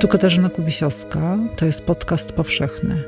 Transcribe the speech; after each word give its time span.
Tu 0.00 0.08
Katarzyna 0.08 0.48
Kubisiowska, 0.48 1.38
to 1.56 1.66
jest 1.66 1.82
podcast 1.82 2.32
powszechny. 2.32 3.02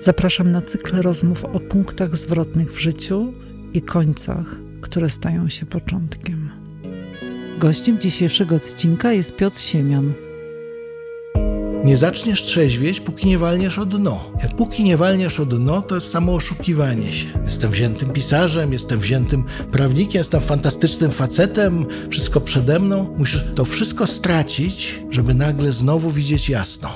Zapraszam 0.00 0.52
na 0.52 0.62
cykl 0.62 1.02
rozmów 1.02 1.44
o 1.44 1.60
punktach 1.60 2.16
zwrotnych 2.16 2.72
w 2.72 2.78
życiu 2.78 3.32
i 3.74 3.82
końcach, 3.82 4.46
które 4.80 5.10
stają 5.10 5.48
się 5.48 5.66
początkiem. 5.66 6.50
Gościem 7.58 8.00
dzisiejszego 8.00 8.56
odcinka 8.56 9.12
jest 9.12 9.36
Piotr 9.36 9.58
Siemion. 9.58 10.12
Nie 11.84 11.96
zaczniesz 11.96 12.42
trzeźwieć, 12.42 13.00
póki 13.00 13.28
nie 13.28 13.38
walniesz 13.38 13.78
o 13.78 13.86
dno. 13.86 14.24
Jak 14.42 14.56
póki 14.56 14.84
nie 14.84 14.96
walniesz 14.96 15.40
o 15.40 15.46
dno, 15.46 15.82
to 15.82 15.94
jest 15.94 16.10
samo 16.10 16.34
oszukiwanie 16.34 17.12
się. 17.12 17.28
Jestem 17.44 17.70
wziętym 17.70 18.10
pisarzem, 18.10 18.72
jestem 18.72 19.00
wziętym 19.00 19.44
prawnikiem, 19.72 20.18
jestem 20.18 20.40
fantastycznym 20.40 21.10
facetem, 21.10 21.86
wszystko 22.10 22.40
przede 22.40 22.78
mną. 22.78 23.14
Musisz 23.18 23.44
to 23.54 23.64
wszystko 23.64 24.06
stracić, 24.06 25.00
żeby 25.10 25.34
nagle 25.34 25.72
znowu 25.72 26.10
widzieć 26.10 26.48
jasno. 26.48 26.90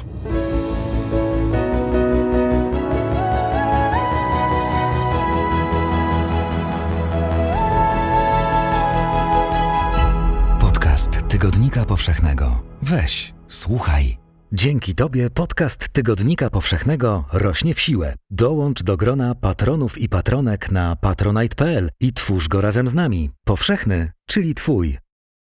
Podcast 10.61 11.29
Tygodnika 11.29 11.85
Powszechnego. 11.85 12.63
Weź, 12.83 13.35
słuchaj. 13.49 14.24
Dzięki 14.57 14.95
Tobie 14.95 15.31
podcast 15.31 15.89
Tygodnika 15.89 16.51
Powszechnego 16.51 17.25
rośnie 17.33 17.75
w 17.75 17.81
siłę. 17.81 18.15
Dołącz 18.31 18.83
do 18.83 18.97
grona 18.97 19.35
patronów 19.35 19.99
i 19.99 20.09
patronek 20.09 20.71
na 20.71 20.97
patronite.pl 20.97 21.91
i 22.01 22.13
twórz 22.13 22.49
go 22.49 22.61
razem 22.61 22.89
z 22.89 22.95
nami. 22.95 23.31
Powszechny, 23.45 24.13
czyli 24.27 24.55
Twój. 24.55 24.99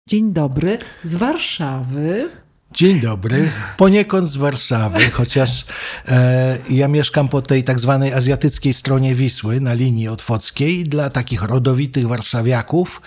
Dzień 0.09 0.33
dobry 0.33 0.77
z 1.03 1.15
Warszawy. 1.15 2.29
Dzień 2.73 2.99
dobry, 2.99 3.51
poniekąd 3.77 4.27
z 4.27 4.37
Warszawy, 4.37 5.09
chociaż 5.11 5.65
e, 6.07 6.57
ja 6.69 6.87
mieszkam 6.87 7.29
po 7.29 7.41
tej 7.41 7.63
tak 7.63 7.79
zwanej 7.79 8.13
azjatyckiej 8.13 8.73
stronie 8.73 9.15
Wisły, 9.15 9.61
na 9.61 9.73
linii 9.73 10.07
otwockiej. 10.07 10.83
Dla 10.83 11.09
takich 11.09 11.43
rodowitych 11.43 12.07
warszawiaków, 12.07 13.01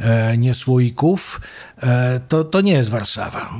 e, 0.00 0.36
e, 1.82 2.20
to, 2.28 2.44
to 2.44 2.60
nie 2.60 2.72
jest 2.72 2.90
Warszawa. 2.90 3.50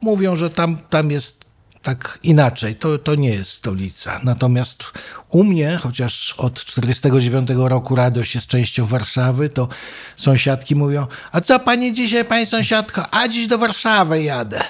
Mówią, 0.00 0.36
że 0.36 0.50
tam, 0.50 0.76
tam 0.90 1.10
jest 1.10 1.44
tak 1.84 2.18
inaczej, 2.22 2.74
to, 2.74 2.98
to 2.98 3.14
nie 3.14 3.28
jest 3.30 3.50
stolica. 3.50 4.20
Natomiast 4.22 4.84
u 5.28 5.44
mnie, 5.44 5.78
chociaż 5.82 6.34
od 6.38 6.64
49 6.64 7.48
roku 7.54 7.96
radość 7.96 8.34
jest 8.34 8.46
częścią 8.46 8.86
Warszawy, 8.86 9.48
to 9.48 9.68
sąsiadki 10.16 10.76
mówią, 10.76 11.06
a 11.32 11.40
co 11.40 11.60
pani 11.60 11.92
dzisiaj, 11.92 12.24
pani 12.24 12.46
sąsiadko? 12.46 13.02
A 13.10 13.28
dziś 13.28 13.46
do 13.46 13.58
Warszawy 13.58 14.22
jadę. 14.22 14.60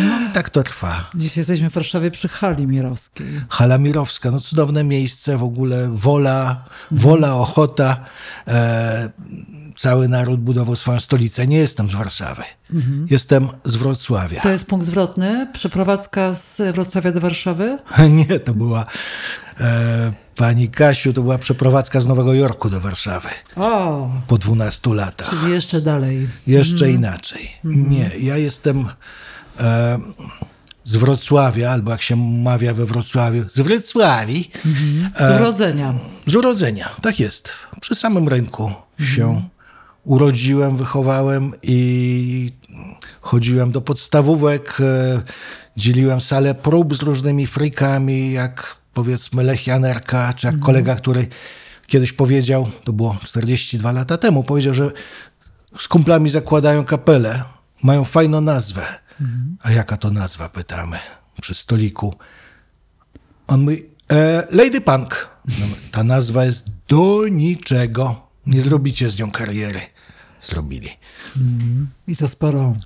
No 0.00 0.20
i 0.20 0.32
tak 0.32 0.50
to 0.50 0.62
trwa. 0.62 1.10
Dziś 1.14 1.36
jesteśmy 1.36 1.70
w 1.70 1.72
Warszawie 1.72 2.10
przy 2.10 2.28
hali 2.28 2.66
mirowskiej. 2.66 3.40
Hala 3.48 3.78
Mirowska, 3.78 4.30
no 4.30 4.40
cudowne 4.40 4.84
miejsce, 4.84 5.38
w 5.38 5.42
ogóle 5.42 5.88
wola, 5.92 6.64
wola, 6.90 7.34
ochota. 7.34 7.96
E, 8.48 9.10
cały 9.76 10.08
naród 10.08 10.40
budował 10.40 10.76
swoją 10.76 11.00
stolicę. 11.00 11.46
Nie 11.46 11.56
jestem 11.58 11.90
z 11.90 11.94
Warszawy. 11.94 12.42
Jestem 13.10 13.48
z 13.64 13.76
Wrocławia. 13.76 14.40
To 14.40 14.50
jest 14.50 14.66
punkt 14.66 14.86
zwrotny? 14.86 15.46
Przeprowadzka 15.52 16.34
z 16.34 16.74
Wrocławia 16.74 17.12
do 17.12 17.20
Warszawy? 17.20 17.78
Nie, 18.28 18.40
to 18.40 18.54
była 18.54 18.86
e, 19.60 20.12
pani 20.36 20.68
Kasiu, 20.68 21.12
to 21.12 21.22
była 21.22 21.38
przeprowadzka 21.38 22.00
z 22.00 22.06
Nowego 22.06 22.34
Jorku 22.34 22.70
do 22.70 22.80
Warszawy 22.80 23.28
O, 23.56 24.10
po 24.26 24.38
12 24.38 24.94
latach. 24.94 25.30
czyli 25.30 25.52
jeszcze 25.52 25.80
dalej. 25.80 26.28
Jeszcze 26.46 26.90
inaczej. 26.90 27.50
Nie, 27.64 28.10
ja 28.20 28.36
jestem 28.36 28.86
e, 29.60 29.98
z 30.84 30.96
Wrocławia, 30.96 31.70
albo 31.70 31.90
jak 31.90 32.02
się 32.02 32.16
mawia 32.42 32.74
we 32.74 32.84
Wrocławiu, 32.86 33.44
z 33.48 33.60
Wrocławi. 33.60 34.50
Z 35.18 35.40
urodzenia. 35.40 35.94
Z 36.26 36.34
urodzenia, 36.36 36.88
tak 37.02 37.20
jest. 37.20 37.50
Przy 37.80 37.94
samym 37.94 38.28
rynku 38.28 38.72
się 39.14 39.42
urodziłem, 40.04 40.76
wychowałem 40.76 41.52
i 41.62 42.50
chodziłem 43.20 43.72
do 43.72 43.80
podstawówek, 43.80 44.78
e, 44.80 45.22
dzieliłem 45.76 46.20
salę 46.20 46.54
prób 46.54 46.96
z 46.96 47.02
różnymi 47.02 47.46
frikami, 47.46 48.32
jak 48.32 48.76
powiedzmy 48.94 49.42
Lech 49.42 49.66
Janerka, 49.66 50.34
czy 50.34 50.46
jak 50.46 50.58
kolega, 50.58 50.96
który 50.96 51.26
kiedyś 51.86 52.12
powiedział, 52.12 52.68
to 52.84 52.92
było 52.92 53.16
42 53.24 53.92
lata 53.92 54.18
temu, 54.18 54.42
powiedział, 54.42 54.74
że 54.74 54.90
z 55.78 55.88
kumplami 55.88 56.30
zakładają 56.30 56.84
kapelę, 56.84 57.44
mają 57.82 58.04
fajną 58.04 58.40
nazwę. 58.40 58.86
A 59.60 59.70
jaka 59.70 59.96
to 59.96 60.10
nazwa, 60.10 60.48
pytamy 60.48 60.98
przy 61.40 61.54
stoliku. 61.54 62.14
On 63.46 63.60
mówi, 63.60 63.82
e, 64.12 64.46
Lady 64.50 64.80
Punk. 64.80 65.28
No, 65.48 65.66
ta 65.90 66.04
nazwa 66.04 66.44
jest 66.44 66.66
do 66.88 67.28
niczego. 67.30 68.28
Nie 68.46 68.60
zrobicie 68.60 69.10
z 69.10 69.18
nią 69.18 69.30
kariery. 69.30 69.80
Zrobili. 70.44 70.90
I 72.06 72.16
to 72.16 72.28
sporo. 72.28 72.76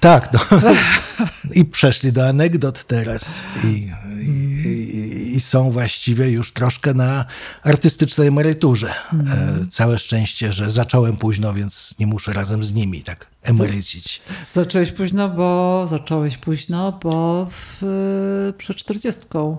Tak, 0.00 0.32
no. 0.32 0.40
I 1.60 1.64
przeszli 1.64 2.12
do 2.12 2.28
anegdot 2.28 2.84
teraz. 2.84 3.44
I, 3.64 3.90
i, 4.20 5.01
I 5.32 5.40
są 5.40 5.70
właściwie 5.70 6.30
już 6.30 6.52
troszkę 6.52 6.94
na 6.94 7.24
artystycznej 7.62 8.28
emeryturze. 8.28 8.94
E, 9.12 9.66
całe 9.70 9.98
szczęście, 9.98 10.52
że 10.52 10.70
zacząłem 10.70 11.16
późno, 11.16 11.54
więc 11.54 11.94
nie 11.98 12.06
muszę 12.06 12.32
razem 12.32 12.62
z 12.62 12.72
nimi 12.72 13.02
tak 13.02 13.32
emerycić. 13.42 14.22
Zacząłeś 14.52 14.92
późno, 14.92 15.28
bo 15.28 15.86
zacząłeś 15.90 16.36
późno, 16.36 16.98
bo 17.02 17.46
w, 17.50 18.52
przed 18.58 18.76
czterdziestką 18.76 19.56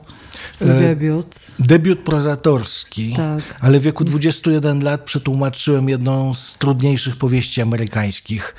debiut. 0.61 1.35
Debiut 1.59 1.99
prozatorski, 1.99 3.13
Tak. 3.15 3.43
ale 3.59 3.79
w 3.79 3.83
wieku 3.83 4.03
21 4.03 4.83
lat 4.83 5.01
przetłumaczyłem 5.01 5.89
jedną 5.89 6.33
z 6.33 6.57
trudniejszych 6.57 7.17
powieści 7.17 7.61
amerykańskich. 7.61 8.55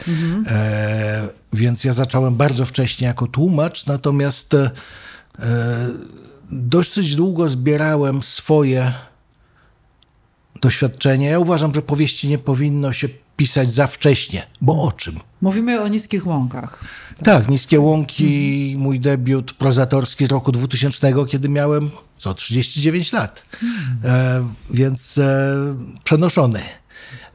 E, 0.47 1.29
więc 1.53 1.85
ja 1.85 1.93
zacząłem 1.93 2.37
bardzo 2.37 2.67
wcześnie 2.67 3.07
jako 3.07 3.27
tłumacz, 3.27 3.87
natomiast 3.87 4.55
e, 4.55 4.71
dosyć 6.51 7.17
długo 7.17 7.49
zbierałem 7.49 8.23
swoje 8.23 8.93
doświadczenia. 10.61 11.31
Ja 11.31 11.39
uważam, 11.39 11.75
że 11.75 11.83
powieści 11.83 12.29
nie 12.29 12.39
powinno 12.39 12.93
się 12.93 13.09
pisać 13.37 13.69
za 13.69 13.87
wcześnie, 13.87 14.47
bo 14.61 14.83
o 14.83 14.93
czym? 14.93 15.21
Mówimy 15.41 15.81
o 15.81 15.89
niskich 15.89 16.27
łąkach. 16.27 16.85
Tak, 17.25 17.49
Niskie 17.49 17.81
Łąki, 17.81 18.75
mój 18.79 19.01
debiut 19.01 19.53
prozatorski 19.53 20.27
z 20.27 20.29
roku 20.29 20.53
2000, 20.53 21.13
kiedy 21.29 21.49
miałem 21.49 21.91
co, 22.17 22.35
39 22.35 23.13
lat. 23.13 23.43
E, 24.05 24.49
więc 24.71 25.19
e, 25.19 25.55
przenoszony. 26.05 26.63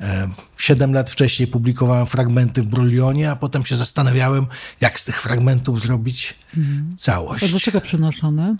E, 0.02 0.30
Siedem 0.58 0.94
lat 0.94 1.09
wcześniej 1.09 1.47
publikowałem 1.47 2.06
fragmenty 2.06 2.62
w 2.62 2.68
Brulionie, 2.68 3.31
a 3.31 3.36
potem 3.36 3.66
się 3.66 3.76
zastanawiałem, 3.76 4.46
jak 4.81 5.00
z 5.00 5.06
tych 5.06 5.22
fragmentów 5.22 5.81
zrobić 5.81 6.36
całość. 6.96 7.44
A 7.44 7.47
dlaczego 7.47 7.81
przenoszone? 7.81 8.56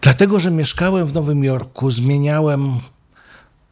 Dlatego, 0.00 0.40
że 0.40 0.50
mieszkałem 0.50 1.06
w 1.06 1.14
Nowym 1.14 1.44
Jorku, 1.44 1.90
zmieniałem, 1.90 2.78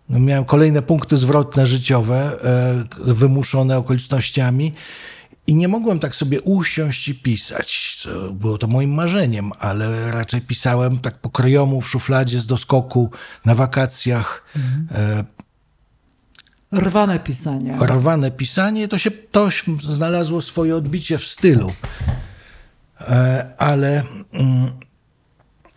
no, 0.08 0.18
miałem 0.18 0.44
kolejne 0.44 0.82
punkty 0.82 1.16
zwrotne 1.16 1.66
życiowe, 1.66 2.32
e, 2.44 3.14
wymuszone 3.14 3.78
okolicznościami 3.78 4.72
i 5.46 5.54
nie 5.54 5.68
mogłem 5.68 6.00
tak 6.00 6.16
sobie 6.16 6.40
usiąść 6.40 7.08
i 7.08 7.14
pisać. 7.14 7.98
Było 8.32 8.58
to 8.58 8.66
moim 8.66 8.94
marzeniem, 8.94 9.52
ale 9.58 10.10
raczej 10.12 10.40
pisałem 10.40 10.98
tak 10.98 11.18
po 11.18 11.30
kryjomu 11.30 11.80
w 11.80 11.88
szufladzie 11.90 12.40
z 12.40 12.46
doskoku 12.46 13.10
na 13.44 13.54
wakacjach. 13.54 14.44
E, 14.94 15.24
Rwane 16.72 17.18
pisanie. 17.20 17.78
rwane 17.80 18.30
pisanie, 18.30 18.88
to 18.88 18.98
się 18.98 19.10
to 19.10 19.48
znalazło 19.80 20.40
swoje 20.40 20.76
odbicie 20.76 21.18
w 21.18 21.26
stylu. 21.26 21.72
E, 23.00 23.54
Ale, 23.58 24.02
mm, 24.32 24.70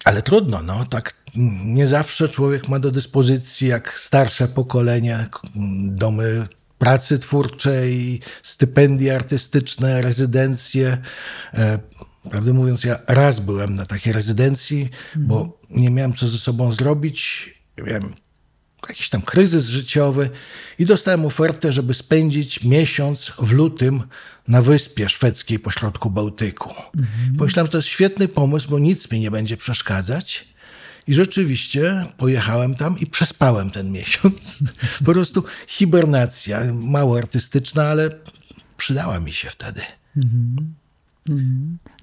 ale 0.06 0.22
trudno, 0.22 0.62
no, 0.64 0.86
tak 0.86 1.14
nie 1.66 1.88
zawsze 1.88 2.30
człowiek 2.30 2.68
ma 2.70 2.80
do 2.80 2.92
dyspozycji, 2.92 3.68
jak 3.68 4.00
starsze 4.00 4.48
pokolenia, 4.48 5.26
k- 5.32 5.40
domy 5.86 6.48
pracy 6.78 7.20
twórczej, 7.20 8.22
stypendia 8.44 9.16
artystyczne, 9.16 10.02
rezydencje. 10.02 10.98
E, 11.54 11.80
Prawdę 12.32 12.54
mówiąc, 12.54 12.84
ja 12.84 13.00
raz 13.08 13.40
byłem 13.40 13.76
na 13.76 13.86
takiej 13.86 14.14
rezydencji, 14.14 14.90
bo 15.16 15.60
nie 15.70 15.90
miałem 15.92 16.14
co 16.14 16.28
ze 16.28 16.38
sobą 16.38 16.72
zrobić. 16.72 17.50
Miałem 17.78 18.14
jakiś 18.90 19.10
tam 19.10 19.22
kryzys 19.22 19.66
życiowy 19.66 20.30
i 20.80 20.86
dostałem 20.86 21.26
ofertę, 21.26 21.74
żeby 21.74 21.94
spędzić 21.94 22.64
miesiąc 22.64 23.32
w 23.40 23.52
lutym 23.52 24.04
na 24.48 24.62
wyspie 24.62 25.10
szwedzkiej 25.10 25.60
pośrodku 25.60 26.10
Bałtyku. 26.10 26.74
Pomyślałem, 27.38 27.66
że 27.66 27.72
to 27.72 27.78
jest 27.78 27.88
świetny 27.88 28.28
pomysł, 28.28 28.70
bo 28.70 28.80
nic 28.80 29.12
mi 29.12 29.20
nie 29.20 29.32
będzie 29.32 29.58
przeszkadzać. 29.58 30.48
I 31.08 31.14
rzeczywiście 31.14 32.06
pojechałem 32.18 32.76
tam 32.76 33.00
i 33.00 33.06
przespałem 33.06 33.72
ten 33.72 33.92
miesiąc. 33.92 34.64
Po 35.06 35.14
prostu 35.14 35.44
hibernacja, 35.68 36.62
mało 36.74 37.18
artystyczna, 37.18 37.84
ale 37.84 38.10
przydała 38.78 39.20
mi 39.20 39.34
się 39.34 39.50
wtedy. 39.50 39.82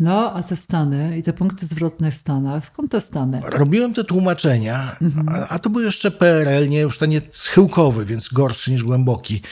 No, 0.01 0.33
a 0.35 0.43
te 0.43 0.57
stany 0.57 1.19
i 1.19 1.23
te 1.23 1.33
punkty 1.33 1.67
zwrotne 1.67 2.11
w 2.11 2.15
Stanach, 2.15 2.67
skąd 2.67 2.91
te 2.91 3.01
stany? 3.01 3.41
Robiłem 3.45 3.95
te 3.95 4.05
tłumaczenia, 4.05 4.97
a, 5.29 5.49
a 5.49 5.59
to 5.59 5.71
był 5.71 5.83
jeszcze 5.83 6.11
PRL, 6.11 6.69
nie 6.69 6.81
już 6.81 6.99
to 6.99 7.07
nie 7.07 7.21
schyłkowy, 7.33 8.05
więc 8.05 8.29
gorszy 8.29 8.71
niż 8.73 8.85
głęboki. 8.85 9.43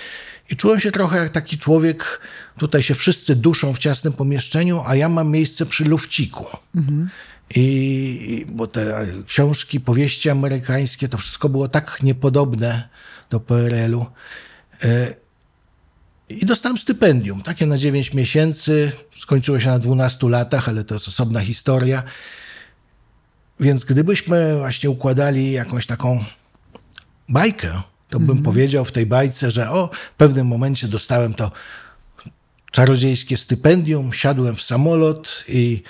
I 0.51 0.57
czułem 0.57 0.81
się 0.81 0.91
trochę 0.91 1.19
jak 1.19 1.31
taki 1.31 1.59
człowiek, 1.59 2.21
tutaj 2.59 2.83
się 2.83 2.95
wszyscy 2.95 3.37
duszą 3.37 3.75
w 3.75 3.79
ciasnym 3.79 4.13
pomieszczeniu, 4.13 4.83
a 4.87 4.97
ja 4.97 5.09
mam 5.09 5.31
miejsce 5.31 5.67
przy 5.67 5.85
lufciku. 5.85 6.47
I, 7.55 7.61
I 8.29 8.53
bo 8.53 8.67
te 8.67 9.07
książki, 9.27 9.81
powieści 9.81 10.31
amerykańskie, 10.31 11.09
to 11.09 11.19
wszystko 11.19 11.49
było 11.49 11.69
tak 11.69 12.03
niepodobne 12.03 12.89
do 13.31 13.41
PRL-u. 13.41 14.07
I 16.29 16.47
dostałem 16.47 16.79
stypendium, 16.79 17.43
takie 17.43 17.67
na 17.67 17.79
9 17.79 18.15
miesięcy. 18.15 18.93
Skończyło 19.17 19.61
się 19.61 19.71
na 19.71 19.79
12 19.79 20.29
latach, 20.29 20.69
ale 20.69 20.85
to 20.85 20.95
jest 20.95 21.09
osobna 21.09 21.41
historia. 21.41 22.03
Więc 23.61 23.85
gdybyśmy 23.85 24.59
właśnie 24.59 24.91
układali 24.91 25.53
jakąś 25.53 25.87
taką 25.87 26.25
bajkę, 27.29 27.83
to 28.09 28.21
bym 28.21 28.43
powiedział 28.43 28.85
w 28.85 28.93
tej 28.93 29.07
bajce, 29.07 29.51
że 29.51 29.71
o, 29.71 29.91
w 30.15 30.17
pewnym 30.17 30.47
momencie 30.47 30.89
dostałem 30.89 31.35
to 31.35 31.51
czarodziejskie 32.71 33.37
stypendium, 33.37 34.13
siadłem 34.13 34.57
w 34.57 34.63
samolot 34.63 35.45
i 35.49 35.83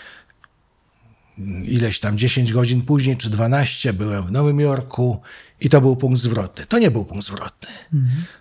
ileś 1.64 2.00
tam 2.00 2.18
10 2.18 2.52
godzin 2.52 2.82
później, 2.82 3.16
czy 3.16 3.30
12, 3.30 3.92
byłem 3.92 4.26
w 4.26 4.32
Nowym 4.32 4.60
Jorku 4.60 5.20
i 5.60 5.68
to 5.68 5.80
był 5.80 5.96
punkt 5.96 6.20
zwrotny. 6.20 6.66
To 6.66 6.78
nie 6.78 6.90
był 6.90 7.04
punkt 7.04 7.26
zwrotny. 7.26 7.68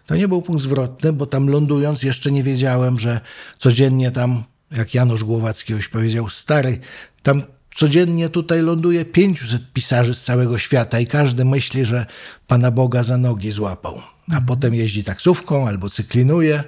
To 0.06 0.16
nie 0.16 0.28
był 0.28 0.42
punkt 0.42 0.62
zwrotny, 0.64 1.14
bo 1.14 1.26
tam 1.26 1.48
lądując 1.50 2.04
jeszcze 2.04 2.32
nie 2.32 2.44
wiedziałem, 2.44 3.00
że 3.00 3.22
codziennie 3.58 4.12
tam, 4.12 4.44
jak 4.72 4.94
Janusz 4.94 5.24
Głowacki 5.24 5.74
już 5.74 5.90
powiedział, 5.90 6.30
stary, 6.30 6.80
tam 7.24 7.44
codziennie 7.76 8.30
tutaj 8.30 8.62
ląduje 8.62 9.06
500 9.06 9.74
pisarzy 9.74 10.16
z 10.16 10.22
całego 10.22 10.58
świata 10.58 11.00
i 11.00 11.08
każdy 11.08 11.46
myśli, 11.46 11.86
że 11.86 12.06
Pana 12.48 12.72
Boga 12.72 13.04
za 13.04 13.18
nogi 13.18 13.52
złapał. 13.52 14.02
A 14.32 14.42
potem 14.42 14.74
jeździ 14.74 15.04
taksówką, 15.04 15.68
albo 15.68 15.90
cyklinuje, 15.90 16.64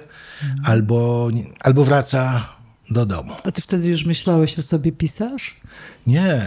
albo, 0.64 1.30
albo 1.60 1.84
wraca 1.84 2.48
do 2.90 3.06
domu. 3.06 3.34
A 3.44 3.52
ty 3.52 3.62
wtedy 3.62 3.88
już 3.88 4.04
myślałeś 4.04 4.58
o 4.58 4.62
sobie 4.62 4.92
pisarz? 4.92 5.56
Nie. 6.06 6.46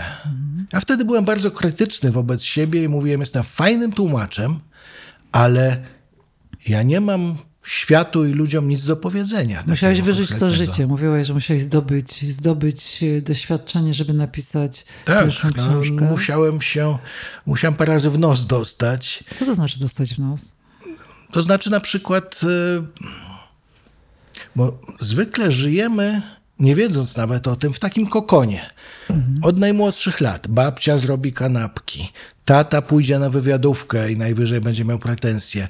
Ja 0.74 0.80
wtedy 0.80 1.06
byłem 1.06 1.26
bardzo 1.26 1.52
krytyczny 1.52 2.12
wobec 2.12 2.44
siebie 2.44 2.84
i 2.84 2.88
mówiłem, 2.90 3.20
jestem 3.20 3.44
fajnym 3.44 3.92
tłumaczem, 3.92 4.60
ale 5.32 5.78
ja 6.68 6.84
nie 6.84 7.02
mam 7.02 7.38
światu 7.64 8.26
i 8.26 8.34
ludziom 8.34 8.70
nic 8.70 8.86
do 8.86 8.96
powiedzenia. 8.96 9.64
Musiałeś 9.68 10.02
wyżyć 10.02 10.30
to 10.40 10.50
życie. 10.52 10.88
Mówiłeś, 10.88 11.28
że 11.28 11.34
musiałeś 11.34 11.64
zdobyć, 11.64 12.34
zdobyć 12.34 13.04
e, 13.04 13.22
doświadczenie, 13.22 13.94
żeby 13.94 14.14
napisać 14.14 14.86
Tak, 15.06 15.26
pierwszą 15.26 15.48
no, 15.48 15.54
książkę. 15.54 16.06
musiałem 16.06 16.62
się, 16.62 16.98
musiałem 17.46 17.76
parę 17.76 17.94
razy 17.94 18.10
w 18.10 18.20
nos 18.20 18.46
dostać. 18.46 19.24
Co 19.36 19.46
to 19.46 19.56
znaczy 19.56 19.80
dostać 19.80 20.14
w 20.14 20.20
nos? 20.20 20.54
To 21.32 21.42
znaczy 21.42 21.72
na 21.72 21.80
przykład, 21.80 22.42
y, 22.44 22.48
bo 24.56 24.80
zwykle 25.00 25.52
żyjemy, 25.52 26.22
nie 26.60 26.76
wiedząc 26.76 27.18
nawet 27.18 27.48
o 27.48 27.56
tym, 27.56 27.74
w 27.74 27.80
takim 27.80 28.08
kokonie. 28.08 28.70
Od 29.42 29.60
najmłodszych 29.60 30.22
lat. 30.22 30.48
Babcia 30.48 30.98
zrobi 30.98 31.34
kanapki, 31.34 32.12
tata 32.46 32.82
pójdzie 32.82 33.20
na 33.20 33.30
wywiadówkę 33.30 34.12
i 34.12 34.18
najwyżej 34.18 34.62
będzie 34.62 34.86
miał 34.86 35.00
pretensje. 35.00 35.68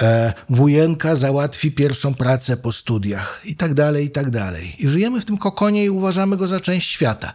E, 0.00 0.32
wujenka 0.50 1.16
załatwi 1.16 1.72
pierwszą 1.72 2.14
pracę 2.14 2.56
po 2.56 2.72
studiach 2.72 3.42
i 3.44 3.56
tak 3.56 3.74
dalej, 3.74 4.06
i 4.06 4.10
tak 4.10 4.30
dalej. 4.30 4.74
I 4.78 4.88
żyjemy 4.88 5.20
w 5.20 5.24
tym 5.24 5.36
kokonie 5.36 5.84
i 5.84 5.90
uważamy 5.90 6.36
go 6.36 6.46
za 6.46 6.60
część 6.60 6.90
świata. 6.90 7.32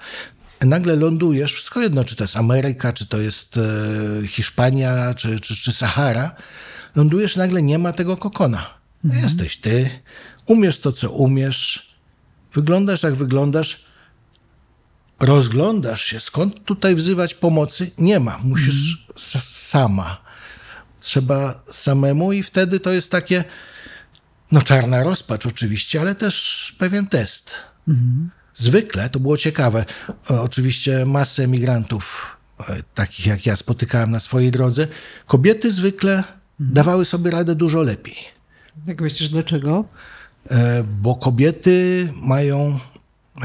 Nagle 0.62 0.96
lądujesz, 0.96 1.54
wszystko 1.54 1.82
jedno, 1.82 2.04
czy 2.04 2.16
to 2.16 2.24
jest 2.24 2.38
Ameryka, 2.38 2.94
czy 2.94 3.06
to 3.06 3.22
jest 3.22 3.58
e, 3.58 4.28
Hiszpania, 4.28 5.14
czy, 5.14 5.40
czy, 5.40 5.56
czy 5.56 5.74
Sahara, 5.74 6.36
lądujesz, 6.96 7.36
nagle 7.36 7.62
nie 7.62 7.80
ma 7.80 7.94
tego 7.94 8.18
kokona. 8.18 8.78
Jesteś 9.04 9.58
ty, 9.58 9.90
umiesz 10.48 10.80
to, 10.82 10.92
co 10.92 11.10
umiesz, 11.12 11.88
wyglądasz 12.54 13.04
jak 13.04 13.16
wyglądasz, 13.16 13.84
rozglądasz 15.20 16.02
się, 16.04 16.20
skąd 16.20 16.64
tutaj 16.66 16.96
wzywać 16.96 17.34
pomocy? 17.34 17.92
Nie 17.98 18.20
ma, 18.20 18.38
musisz 18.44 19.08
s- 19.16 19.44
sama. 19.68 20.18
Trzeba 21.00 21.64
samemu 21.72 22.34
i 22.34 22.44
wtedy 22.44 22.80
to 22.80 22.92
jest 22.92 23.12
takie, 23.12 23.44
no 24.52 24.62
czarna 24.62 25.04
rozpacz 25.04 25.46
oczywiście, 25.46 26.02
ale 26.02 26.16
też 26.16 26.76
pewien 26.80 27.08
test. 27.08 27.52
Zwykle, 28.54 29.10
to 29.10 29.20
było 29.20 29.38
ciekawe, 29.38 29.86
oczywiście 30.28 31.06
masę 31.06 31.44
emigrantów, 31.44 32.38
e, 32.70 32.84
takich 32.94 33.26
jak 33.26 33.46
ja, 33.46 33.56
spotykałem 33.56 34.12
na 34.12 34.20
swojej 34.20 34.52
drodze. 34.52 34.88
Kobiety 35.28 35.72
zwykle 35.72 36.24
dawały 36.60 37.06
sobie 37.06 37.32
radę 37.32 37.56
dużo 37.56 37.82
lepiej. 37.82 38.16
Jak 38.88 39.02
myślisz, 39.02 39.30
dlaczego? 39.30 39.86
E, 40.52 40.84
bo 40.84 41.16
kobiety 41.16 42.10
mają, 42.22 42.80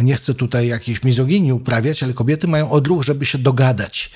nie 0.03 0.15
chcę 0.15 0.35
tutaj 0.35 0.69
jakiejś 0.69 1.03
mizoginii 1.03 1.53
uprawiać, 1.53 2.03
ale 2.03 2.13
kobiety 2.13 2.49
mają 2.49 2.71
odruch, 2.71 3.03
żeby 3.03 3.27
się 3.27 3.39
dogadać, 3.39 4.11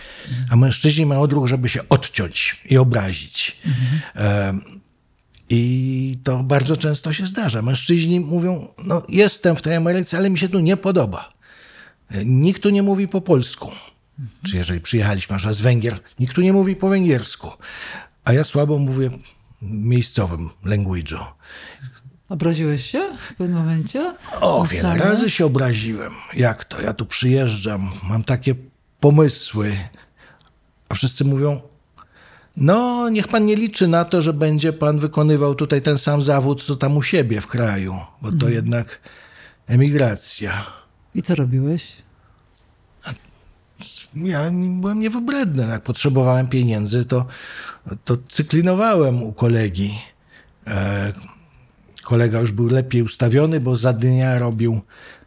a 0.51 0.57
mężczyźni 0.57 1.07
mają 1.07 1.21
odruch, 1.21 1.47
żeby 1.47 1.69
się 1.69 1.89
odciąć 1.89 2.63
i 2.71 2.79
obrazić. 2.79 3.57
E, 4.17 4.55
I 5.51 6.19
to 6.25 6.43
bardzo 6.43 6.77
często 6.77 7.13
się 7.13 7.27
zdarza. 7.27 7.63
Mężczyźni 7.63 8.21
mówią, 8.21 8.69
no 8.85 9.03
jestem 9.09 9.57
w 9.57 9.63
tej 9.63 9.75
Ameryce, 9.75 10.17
ale 10.17 10.31
mi 10.31 10.39
się 10.39 10.49
tu 10.49 10.61
nie 10.61 10.77
podoba. 10.77 11.29
E, 12.11 12.25
Nikt 12.25 12.63
tu 12.63 12.71
nie 12.71 12.83
mówi 12.83 13.09
po 13.09 13.21
polsku. 13.21 13.71
Czy 14.45 14.57
jeżeli 14.57 14.81
przyjechaliśmy 14.81 15.37
aż 15.37 15.55
z 15.55 15.61
Węgier, 15.61 15.99
nikt 16.19 16.35
tu 16.35 16.41
nie 16.41 16.53
mówi 16.53 16.77
po 16.77 16.89
węgiersku. 16.89 17.51
A 18.25 18.33
ja 18.33 18.45
słabo 18.45 18.79
mówię 18.79 19.11
miejscowym 19.63 20.51
language'u. 20.65 21.25
Obraziłeś 22.29 22.91
się 22.91 23.17
w 23.31 23.35
pewnym 23.35 23.59
momencie? 23.59 24.15
O, 24.41 24.67
wiele 24.67 24.97
razy 24.97 25.31
się 25.31 25.47
obraziłem. 25.47 26.13
Jak 26.35 26.65
to? 26.65 26.81
Ja 26.81 26.93
tu 26.93 27.07
przyjeżdżam, 27.07 27.91
mam 28.03 28.25
takie 28.25 28.55
pomysły. 29.01 29.77
A 30.89 30.95
wszyscy 30.95 31.25
mówią, 31.25 31.61
no 32.57 33.09
niech 33.09 33.29
pan 33.29 33.45
nie 33.45 33.57
liczy 33.57 33.89
na 33.89 34.05
to, 34.05 34.23
że 34.23 34.33
będzie 34.33 34.73
pan 34.73 34.99
wykonywał 34.99 35.55
tutaj 35.55 35.83
ten 35.83 35.99
sam 35.99 36.23
zawód, 36.23 36.63
co 36.65 36.77
tam 36.77 36.97
u 36.97 37.03
siebie 37.03 37.41
w 37.41 37.47
kraju, 37.47 38.01
bo 38.23 38.33
to 38.33 38.49
jednak 38.49 39.01
emigracja. 39.67 40.67
I 41.15 41.23
co 41.23 41.35
robiłeś? 41.35 41.93
Ja 44.15 44.51
byłem 44.51 45.01
niewybredny. 45.01 45.67
Jak 45.67 45.83
potrzebowałem 45.83 46.49
pieniędzy, 46.49 47.05
to, 47.05 47.27
to 48.05 48.17
cyklinowałem 48.29 49.23
u 49.23 49.33
kolegi. 49.33 49.99
E, 50.67 51.13
kolega 52.07 52.41
już 52.41 52.53
był 52.53 52.67
lepiej 52.69 53.03
ustawiony, 53.03 53.61
bo 53.61 53.77
za 53.77 53.93
dnia 53.93 54.39
robił 54.39 54.81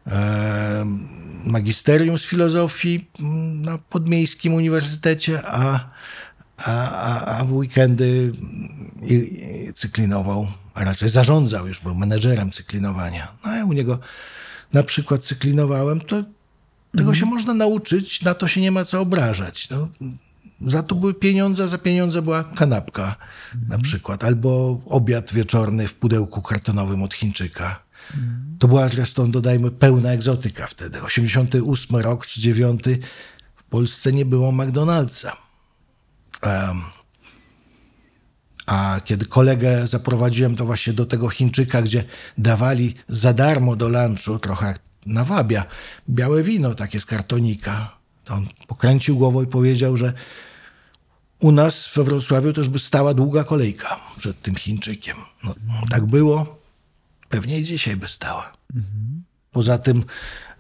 e, 0.08 0.86
magisterium 1.46 2.18
z 2.18 2.26
filozofii 2.26 3.08
mm, 3.20 3.62
na 3.62 3.78
Podmiejskim 3.78 4.54
Uniwersytecie, 4.54 5.42
a, 5.46 5.90
a, 6.58 7.38
a, 7.38 7.46
w 7.46 7.54
weekendy 7.54 8.32
i 9.02 9.74
cyklinował, 9.74 10.48
a 10.74 10.84
raczej 10.84 11.10
zarządzał, 11.10 11.68
już 11.68 11.80
był 11.80 11.96
menedżerem 11.96 12.52
cyklinowania. 12.52 13.28
No 13.46 13.56
ja 13.56 13.66
u 13.66 13.74
niego 13.74 14.00
na 14.74 14.84
przykład 14.84 15.24
cyklinowałem, 15.24 16.02
to 16.02 16.24
tego 16.98 17.14
się 17.14 17.26
można 17.26 17.54
nauczyć, 17.54 18.22
na 18.22 18.34
to 18.34 18.48
się 18.48 18.62
nie 18.62 18.72
ma 18.72 18.86
co 18.86 19.02
obrażać. 19.02 19.70
No, 19.70 19.88
za 20.68 20.84
to 20.84 20.96
były 20.96 21.14
pieniądze, 21.14 21.68
za 21.68 21.78
pieniądze 21.78 22.22
była 22.22 22.44
kanapka 22.44 23.16
na 23.70 23.78
przykład, 23.78 24.24
albo 24.24 24.82
obiad 24.86 25.34
wieczorny 25.34 25.88
w 25.88 25.96
pudełku 25.96 26.42
kartonowym 26.42 27.04
od 27.04 27.14
Chińczyka. 27.14 27.80
To 28.60 28.68
była 28.68 28.88
zresztą, 28.88 29.32
dodajmy, 29.32 29.72
pełna 29.72 30.12
egzotyka 30.12 30.68
wtedy. 30.68 31.02
88 31.02 31.98
rok 31.98 32.26
czy 32.26 32.42
9 32.42 32.84
w 33.56 33.64
Polsce 33.64 34.12
nie 34.12 34.26
było 34.26 34.52
McDonald'sa. 34.52 35.32
Em, 36.42 36.82
a 38.66 39.02
kiedy 39.06 39.26
kolegę 39.26 39.88
zaprowadziłem 39.88 40.56
to 40.56 40.66
właśnie 40.66 40.94
do 40.94 41.06
tego 41.06 41.30
Chińczyka, 41.30 41.82
gdzie 41.82 42.04
dawali 42.38 42.94
za 43.08 43.34
darmo 43.34 43.76
do 43.76 43.90
lunchu, 43.90 44.40
trochę 44.40 44.76
nawabia, 45.06 45.66
białe 46.10 46.44
wino 46.44 46.74
takie 46.74 47.02
z 47.02 47.06
kartonika, 47.06 47.98
to 48.24 48.34
on 48.34 48.48
pokręcił 48.68 49.18
głową 49.18 49.44
i 49.44 49.48
powiedział, 49.48 49.98
że 49.98 50.14
u 51.40 51.52
nas 51.52 51.90
we 51.96 52.04
Wrocławiu 52.04 52.54
też 52.54 52.70
by 52.70 52.80
stała 52.80 53.14
długa 53.14 53.44
kolejka 53.44 54.00
przed 54.18 54.42
tym 54.42 54.56
Chińczykiem. 54.56 55.18
No, 55.44 55.54
tak 55.90 56.06
było, 56.06 56.60
pewnie 57.30 57.60
i 57.60 57.64
dzisiaj 57.64 57.96
by 57.96 58.08
stała. 58.08 58.54
Poza 59.52 59.78
tym 59.78 60.06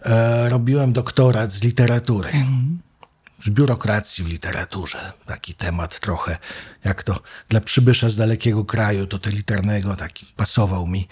e, 0.01 0.49
robiłem 0.49 0.93
doktorat 0.93 1.51
z 1.51 1.63
literatury 1.63 2.31
z 3.45 3.49
biurokracji 3.49 4.23
w 4.23 4.27
literaturze. 4.27 5.11
Taki 5.25 5.53
temat 5.53 5.99
trochę, 5.99 6.37
jak 6.83 7.03
to 7.03 7.19
dla 7.49 7.61
przybysza 7.61 8.09
z 8.09 8.15
dalekiego 8.15 8.65
kraju 8.65 9.07
totalitarnego, 9.07 9.95
taki 9.95 10.25
pasował 10.35 10.87
mi. 10.87 11.07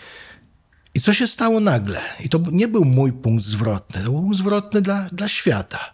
I 0.93 1.01
co 1.01 1.13
się 1.13 1.27
stało 1.27 1.59
nagle? 1.59 2.01
I 2.19 2.29
to 2.29 2.39
nie 2.51 2.67
był 2.67 2.85
mój 2.85 3.13
punkt 3.13 3.45
zwrotny, 3.45 4.03
to 4.03 4.11
był 4.11 4.21
punkt 4.21 4.37
zwrotny 4.37 4.81
dla, 4.81 5.07
dla 5.11 5.29
świata. 5.29 5.93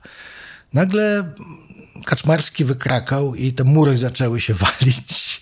Nagle 0.74 1.34
Kaczmarski 2.04 2.66
wykrakał 2.66 3.36
i 3.36 3.54
te 3.54 3.64
mury 3.64 3.98
zaczęły 3.98 4.42
się 4.42 4.54
walić. 4.64 5.42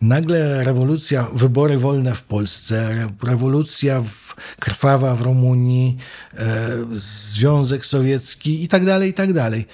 Nagle 0.00 0.64
rewolucja, 0.64 1.26
wybory 1.34 1.78
wolne 1.78 2.14
w 2.14 2.22
Polsce, 2.22 3.08
rewolucja 3.22 4.02
w, 4.02 4.34
krwawa 4.60 5.14
w 5.14 5.22
Rumunii, 5.22 5.96
e, 6.34 6.68
Związek 6.90 7.86
Sowiecki 7.86 8.64
i 8.64 8.68
tak 8.68 8.84
dalej, 8.84 9.10
i 9.10 9.14
tak 9.14 9.32
dalej. 9.32 9.66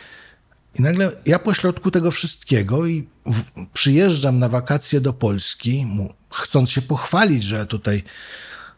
I 0.78 0.82
nagle 0.82 1.12
ja 1.26 1.38
pośrodku 1.38 1.90
tego 1.90 2.10
wszystkiego 2.10 2.86
i 2.86 3.08
w, 3.26 3.42
przyjeżdżam 3.72 4.38
na 4.38 4.48
wakacje 4.48 5.00
do 5.00 5.12
Polski, 5.12 5.86
mu, 5.86 6.14
chcąc 6.32 6.70
się 6.70 6.82
pochwalić, 6.82 7.44
że 7.44 7.66
tutaj 7.66 8.02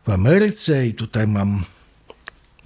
w 0.07 0.11
Ameryce 0.11 0.87
i 0.87 0.95
tutaj 0.95 1.27
mam 1.27 1.65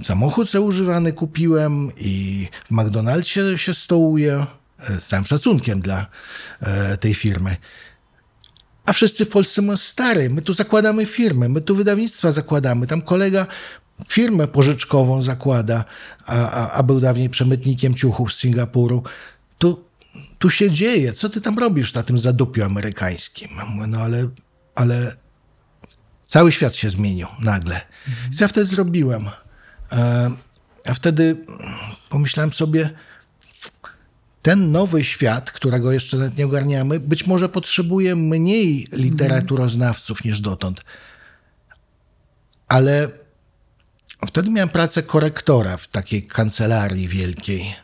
samochód 0.02 0.50
co 0.50 0.62
używany 0.62 1.12
kupiłem 1.12 1.92
i 1.96 2.48
w 2.70 2.74
McDonald'sie 2.74 3.56
się 3.56 3.74
stołuję 3.74 4.46
e, 4.78 5.00
z 5.00 5.06
całym 5.06 5.26
szacunkiem 5.26 5.80
dla 5.80 6.06
e, 6.60 6.96
tej 6.96 7.14
firmy. 7.14 7.56
A 8.86 8.92
wszyscy 8.92 9.24
w 9.24 9.28
Polsce 9.28 9.62
mówią, 9.62 9.76
stary, 9.76 10.30
my 10.30 10.42
tu 10.42 10.52
zakładamy 10.52 11.06
firmę, 11.06 11.48
my 11.48 11.60
tu 11.60 11.76
wydawnictwa 11.76 12.32
zakładamy. 12.32 12.86
Tam 12.86 13.02
kolega 13.02 13.46
firmę 14.08 14.48
pożyczkową 14.48 15.22
zakłada, 15.22 15.84
a, 16.26 16.50
a, 16.50 16.70
a 16.70 16.82
był 16.82 17.00
dawniej 17.00 17.30
przemytnikiem 17.30 17.94
ciuchów 17.94 18.32
z 18.32 18.38
Singapuru. 18.38 19.02
Tu, 19.58 19.84
tu 20.38 20.50
się 20.50 20.70
dzieje. 20.70 21.12
Co 21.12 21.28
ty 21.28 21.40
tam 21.40 21.58
robisz 21.58 21.94
na 21.94 22.02
tym 22.02 22.18
zadupiu 22.18 22.64
amerykańskim? 22.64 23.50
Mówię, 23.68 23.86
no 23.86 23.98
ale, 23.98 24.28
ale 24.74 25.16
cały 26.24 26.52
świat 26.52 26.74
się 26.74 26.90
zmienił 26.90 27.26
nagle. 27.40 27.80
Mhm. 28.08 28.32
Co 28.32 28.44
ja 28.44 28.48
wtedy 28.48 28.66
zrobiłem? 28.66 29.28
E, 29.92 30.30
a 30.86 30.94
wtedy 30.94 31.36
pomyślałem 32.10 32.52
sobie, 32.52 32.90
ten 34.42 34.72
nowy 34.72 35.04
świat, 35.04 35.50
którego 35.50 35.92
jeszcze 35.92 36.16
nawet 36.16 36.38
nie 36.38 36.46
ogarniamy, 36.46 37.00
być 37.00 37.26
może 37.26 37.48
potrzebuje 37.48 38.16
mniej 38.16 38.86
literaturoznawców 38.92 40.24
niż 40.24 40.40
dotąd. 40.40 40.80
Ale 42.68 43.08
wtedy 44.26 44.50
miałem 44.50 44.68
pracę 44.68 45.02
korektora 45.02 45.76
w 45.76 45.88
takiej 45.88 46.26
kancelarii 46.26 47.08
wielkiej. 47.08 47.74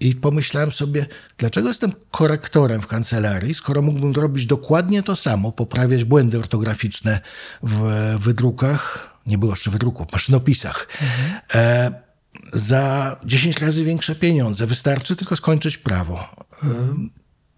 I 0.00 0.14
pomyślałem 0.14 0.72
sobie, 0.72 1.06
dlaczego 1.38 1.68
jestem 1.68 1.92
korektorem 2.10 2.82
w 2.82 2.86
kancelarii, 2.86 3.54
skoro 3.54 3.82
mógłbym 3.82 4.12
robić 4.12 4.46
dokładnie 4.46 5.02
to 5.02 5.16
samo, 5.16 5.52
poprawiać 5.52 6.04
błędy 6.04 6.38
ortograficzne 6.38 7.20
w 7.62 8.16
wydrukach, 8.18 9.10
nie 9.28 9.38
było 9.38 9.52
jeszcze 9.52 9.70
wydruku, 9.70 10.04
w 10.04 10.12
maszynopisach, 10.12 10.88
mhm. 11.02 11.40
e, 11.54 12.08
za 12.52 13.16
10 13.24 13.58
razy 13.58 13.84
większe 13.84 14.14
pieniądze. 14.14 14.66
Wystarczy 14.66 15.16
tylko 15.16 15.36
skończyć 15.36 15.78
prawo. 15.78 16.46
E, 16.62 16.68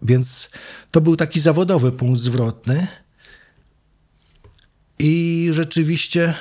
więc 0.01 0.49
to 0.91 1.01
był 1.01 1.15
taki 1.15 1.39
zawodowy 1.39 1.91
punkt 1.91 2.21
zwrotny. 2.21 2.87
I 4.99 5.47
rzeczywiście 5.51 6.33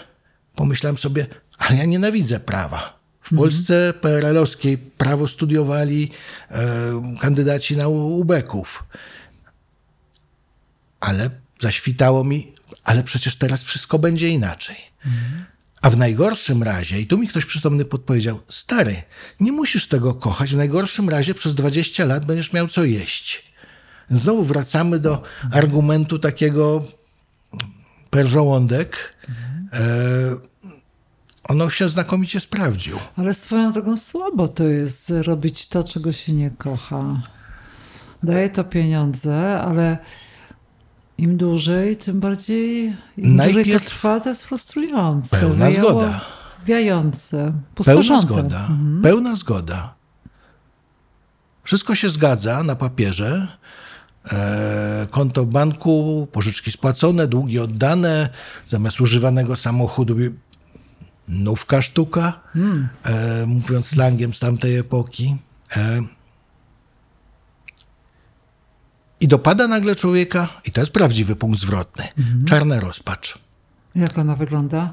pomyślałem 0.54 0.98
sobie, 0.98 1.26
ale 1.58 1.78
ja 1.78 1.84
nienawidzę 1.84 2.40
prawa. 2.40 3.00
W 3.22 3.36
Polsce 3.36 3.92
PRL-owskiej 4.00 4.78
prawo 4.78 5.28
studiowali 5.28 6.10
e, 6.50 7.16
kandydaci 7.20 7.76
na 7.76 7.88
ubeków. 7.88 8.84
Ale 11.00 11.30
zaświtało 11.60 12.24
mi, 12.24 12.52
ale 12.84 13.02
przecież 13.02 13.36
teraz 13.36 13.62
wszystko 13.62 13.98
będzie 13.98 14.28
inaczej. 14.28 14.89
A 15.82 15.90
w 15.90 15.96
najgorszym 15.98 16.62
razie, 16.62 17.00
i 17.00 17.06
tu 17.06 17.18
mi 17.18 17.28
ktoś 17.28 17.44
przytomny 17.44 17.84
podpowiedział, 17.84 18.40
stary, 18.48 19.02
nie 19.40 19.52
musisz 19.52 19.88
tego 19.88 20.14
kochać, 20.14 20.54
w 20.54 20.56
najgorszym 20.56 21.08
razie 21.08 21.34
przez 21.34 21.54
20 21.54 22.04
lat 22.04 22.26
będziesz 22.26 22.52
miał 22.52 22.68
co 22.68 22.84
jeść. 22.84 23.52
Znowu 24.10 24.44
wracamy 24.44 24.98
do 24.98 25.22
argumentu 25.52 26.18
takiego 26.18 26.84
perżołądek. 28.10 29.16
E, 29.72 30.50
ono 31.44 31.70
się 31.70 31.88
znakomicie 31.88 32.40
sprawdził. 32.40 32.98
Ale 33.16 33.34
swoją 33.34 33.72
drogą 33.72 33.96
słabo 33.96 34.48
to 34.48 34.64
jest 34.64 35.10
robić 35.10 35.68
to, 35.68 35.84
czego 35.84 36.12
się 36.12 36.32
nie 36.32 36.50
kocha. 36.50 37.22
Daje 38.22 38.50
to 38.50 38.64
pieniądze, 38.64 39.60
ale 39.60 39.98
im 41.20 41.36
dłużej, 41.36 41.96
tym 41.96 42.20
bardziej, 42.20 42.96
im 43.16 43.36
Najpierw 43.36 43.64
dłużej 43.64 43.80
to 43.80 43.86
trwa, 43.86 44.20
to 44.20 44.28
jest 44.28 44.42
frustrujące. 44.42 45.40
Pełna 45.40 45.66
Wyjało, 45.66 45.90
zgoda. 45.90 46.20
Wiające, 46.66 47.52
Pełna 47.84 48.18
zgoda. 48.18 48.60
Mhm. 48.60 49.00
Pełna 49.02 49.36
zgoda. 49.36 49.94
Wszystko 51.64 51.94
się 51.94 52.08
zgadza 52.10 52.62
na 52.62 52.76
papierze. 52.76 53.48
E, 54.32 55.06
konto 55.10 55.46
banku, 55.46 56.28
pożyczki 56.32 56.72
spłacone, 56.72 57.26
długi 57.26 57.58
oddane, 57.58 58.28
zamiast 58.64 59.00
używanego 59.00 59.56
samochodu 59.56 60.16
nówka 61.28 61.82
sztuka, 61.82 62.40
e, 63.04 63.46
mówiąc 63.46 63.86
slangiem 63.86 64.34
z 64.34 64.40
tamtej 64.40 64.76
epoki. 64.76 65.36
E, 65.76 66.02
I 69.20 69.28
dopada 69.28 69.68
nagle 69.68 69.96
człowieka, 69.96 70.48
i 70.64 70.70
to 70.70 70.80
jest 70.80 70.92
prawdziwy 70.92 71.36
punkt 71.36 71.60
zwrotny, 71.60 72.04
mhm. 72.18 72.44
czarna 72.44 72.80
rozpacz. 72.80 73.38
Jak 73.94 74.18
ona 74.18 74.36
wygląda? 74.36 74.92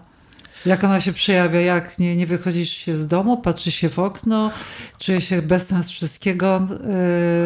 Jak 0.65 0.83
ona 0.83 1.01
się 1.01 1.13
przejawia? 1.13 1.61
Jak 1.61 1.99
nie, 1.99 2.15
nie 2.15 2.27
wychodzisz 2.27 2.69
się 2.69 2.97
z 2.97 3.07
domu, 3.07 3.37
patrzy 3.37 3.71
się 3.71 3.89
w 3.89 3.99
okno, 3.99 4.51
czuje 4.99 5.21
się 5.21 5.41
bezsens 5.41 5.89
wszystkiego, 5.89 6.67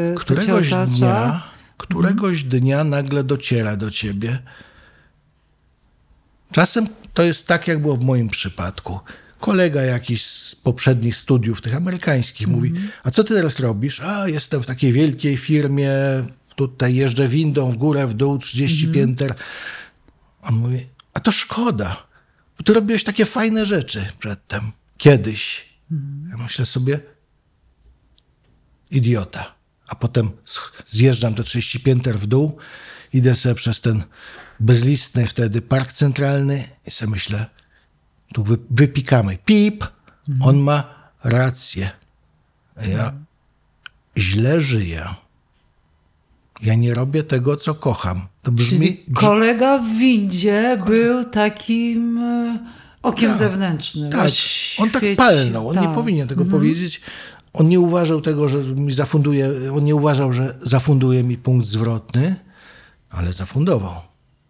yy, 0.10 0.16
któregoś 0.16 0.70
dnia, 0.70 1.44
któregoś 1.78 2.44
mhm. 2.44 2.62
dnia 2.62 2.84
nagle 2.84 3.24
dociera 3.24 3.76
do 3.78 3.92
ciebie. 3.92 4.40
Czasem 6.52 6.88
to 7.14 7.24
jest 7.24 7.48
tak, 7.48 7.68
jak 7.68 7.82
było 7.82 7.98
w 7.98 8.04
moim 8.04 8.30
przypadku. 8.30 9.00
Kolega 9.40 9.82
jakiś 9.82 10.26
z 10.26 10.56
poprzednich 10.56 11.18
studiów, 11.18 11.62
tych 11.62 11.76
amerykańskich, 11.76 12.48
mówi: 12.48 12.74
A 13.04 13.12
co 13.12 13.24
ty 13.24 13.34
teraz 13.34 13.60
robisz? 13.60 14.02
A, 14.02 14.28
jestem 14.28 14.64
w 14.64 14.66
takiej 14.66 14.94
wielkiej 14.94 15.38
firmie, 15.38 15.92
tutaj 16.68 16.96
jeżdżę 16.96 17.28
windą 17.28 17.72
w 17.72 17.78
górę, 17.78 18.08
w 18.08 18.14
dół, 18.14 18.38
30 18.38 18.84
mm 18.86 18.96
pięter. 18.96 19.36
On 20.42 20.56
mówi: 20.56 20.88
A 21.14 21.20
to 21.20 21.32
szkoda, 21.32 22.08
bo 22.58 22.64
ty 22.64 22.74
robiłeś 22.74 23.04
takie 23.04 23.26
fajne 23.26 23.66
rzeczy 23.66 24.12
przedtem, 24.20 24.72
kiedyś. 24.98 25.66
Mm. 25.92 26.30
Ja 26.32 26.38
myślę 26.38 26.66
sobie: 26.66 27.00
Idiota. 28.92 29.56
A 29.88 29.96
potem 29.96 30.32
zjeżdżam 30.86 31.36
te 31.36 31.44
30 31.44 31.80
pięter 31.80 32.20
w 32.20 32.28
dół, 32.28 32.58
idę 33.14 33.36
sobie 33.36 33.56
przez 33.56 33.82
ten 33.82 34.04
bezlistny 34.60 35.28
wtedy 35.28 35.62
park 35.62 35.92
centralny 35.92 36.68
i 36.88 36.92
sobie 36.92 37.12
myślę, 37.12 37.46
tu 38.34 38.44
wy, 38.44 38.58
wypikamy. 38.70 39.38
Pip, 39.46 39.88
mhm. 40.30 40.50
on 40.50 40.58
ma 40.64 41.12
rację. 41.24 41.90
Ja 42.88 43.14
źle 44.18 44.62
żyję. 44.62 45.06
Ja 46.62 46.76
nie 46.76 46.94
robię 46.94 47.24
tego, 47.24 47.56
co 47.56 47.76
kocham. 47.76 48.28
To 48.42 48.52
brzmi... 48.52 48.78
Czyli 48.80 49.04
kolega 49.14 49.78
w 49.78 49.88
windzie 49.98 50.78
był 50.88 51.24
takim 51.24 52.18
e, 52.18 52.60
okiem 53.02 53.30
tak, 53.30 53.40
zewnętrznym. 53.40 54.12
Tak, 54.12 54.32
on 54.78 54.90
tak 54.90 55.04
palnął. 55.18 55.70
On 55.70 55.76
tak. 55.76 55.88
nie 55.88 55.94
powinien 55.94 56.28
tego 56.28 56.44
mhm. 56.44 56.62
powiedzieć. 56.62 57.02
On 57.54 57.70
nie 57.70 57.80
uważał 57.80 58.22
tego, 58.22 58.50
że 58.50 58.58
mi 58.58 58.94
zafunduje, 58.94 59.50
on 59.74 59.84
nie 59.84 59.96
uważał, 59.96 60.34
że 60.34 60.58
zafunduje 60.62 61.24
mi 61.24 61.38
punkt 61.38 61.66
zwrotny, 61.66 62.36
ale 63.10 63.34
zafundował. 63.34 64.02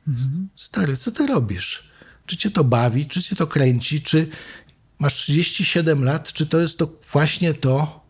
Mhm. 0.07 0.49
Stary, 0.55 0.97
co 0.97 1.11
ty 1.11 1.27
robisz? 1.27 1.83
Czy 2.25 2.37
cię 2.37 2.51
to 2.51 2.63
bawi, 2.63 3.05
czy 3.05 3.23
cię 3.23 3.35
to 3.35 3.47
kręci, 3.47 4.01
czy 4.01 4.27
masz 4.99 5.13
37 5.13 6.03
lat, 6.03 6.33
czy 6.33 6.45
to 6.45 6.59
jest 6.59 6.77
to 6.77 6.89
właśnie 7.11 7.53
to? 7.53 8.00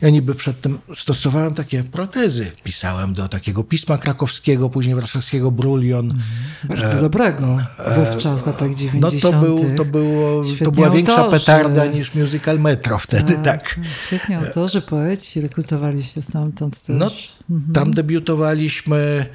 Ja 0.00 0.10
niby 0.10 0.34
przedtem 0.34 0.78
stosowałem 0.94 1.54
takie 1.54 1.84
protezy. 1.84 2.50
Pisałem 2.64 3.14
do 3.14 3.28
takiego 3.28 3.64
pisma 3.64 3.98
krakowskiego, 3.98 4.70
później 4.70 4.94
warszawskiego 4.94 5.50
Brulion. 5.50 6.06
Mhm. 6.06 6.22
Bardzo 6.64 6.98
e, 6.98 7.00
dobrego 7.00 7.58
wówczas, 7.96 8.46
na 8.46 8.52
tak 8.52 8.74
90. 8.74 9.22
No 9.24 9.30
to, 9.30 9.40
był, 9.40 9.74
to, 9.76 9.84
było, 9.84 10.42
to 10.64 10.70
była 10.70 10.90
większa 10.90 11.16
autorzy. 11.16 11.40
petarda 11.40 11.86
niż 11.86 12.14
musical 12.14 12.60
Metro 12.60 12.98
wtedy, 12.98 13.34
tak. 13.34 13.44
tak. 13.44 13.80
Świetnie 14.06 14.38
autorzy, 14.38 14.80
poeci 14.80 15.40
rekrutowali 15.40 16.02
się 16.02 16.22
stamtąd 16.22 16.82
też. 16.82 16.96
No, 16.96 17.10
mhm. 17.50 17.72
Tam 17.72 17.90
debiutowaliśmy 17.90 19.26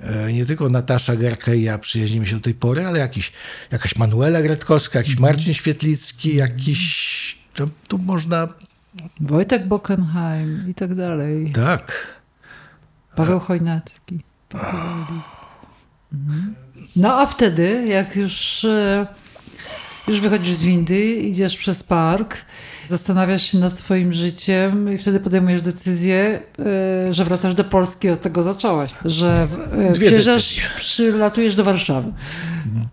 E, 0.00 0.32
nie 0.32 0.46
tylko 0.46 0.68
Natasza 0.68 1.16
Gerka 1.16 1.54
i 1.54 1.62
ja 1.62 1.78
przyjaźnimy 1.78 2.26
się 2.26 2.34
do 2.36 2.42
tej 2.42 2.54
pory, 2.54 2.86
ale 2.86 2.98
jakiś, 2.98 3.32
jakaś 3.70 3.96
Manuela 3.96 4.42
Gretkowska, 4.42 4.98
jakiś 4.98 5.14
mhm. 5.14 5.34
Marcin 5.34 5.54
Świetlicki, 5.54 6.36
jakiś... 6.36 7.42
To, 7.54 7.66
tu 7.88 7.98
można... 7.98 8.48
Wojtek 9.20 9.66
Bockenheim 9.66 10.64
i 10.68 10.74
tak 10.74 10.94
dalej. 10.94 11.50
Tak. 11.50 12.06
Paweł 13.16 13.40
Chojnacki. 13.40 14.20
Mhm. 16.12 16.54
No 16.96 17.20
a 17.20 17.26
wtedy, 17.26 17.84
jak 17.88 18.16
już, 18.16 18.64
e, 18.64 19.06
już 20.08 20.20
wychodzisz 20.20 20.54
z 20.54 20.62
windy, 20.62 21.12
idziesz 21.12 21.56
przez 21.56 21.82
park, 21.82 22.36
zastanawiasz 22.88 23.42
się 23.42 23.58
nad 23.58 23.72
swoim 23.72 24.12
życiem 24.12 24.92
i 24.94 24.98
wtedy 24.98 25.20
podejmujesz 25.20 25.62
decyzję, 25.62 26.40
e, 26.58 27.14
że 27.14 27.24
wracasz 27.24 27.54
do 27.54 27.64
Polski, 27.64 28.10
od 28.10 28.20
tego 28.20 28.42
zaczęłaś, 28.42 28.94
że 29.04 29.48
e, 29.78 29.92
przyjeżdżasz, 29.92 30.60
przylatujesz 30.76 31.54
do 31.54 31.64
Warszawy 31.64 32.12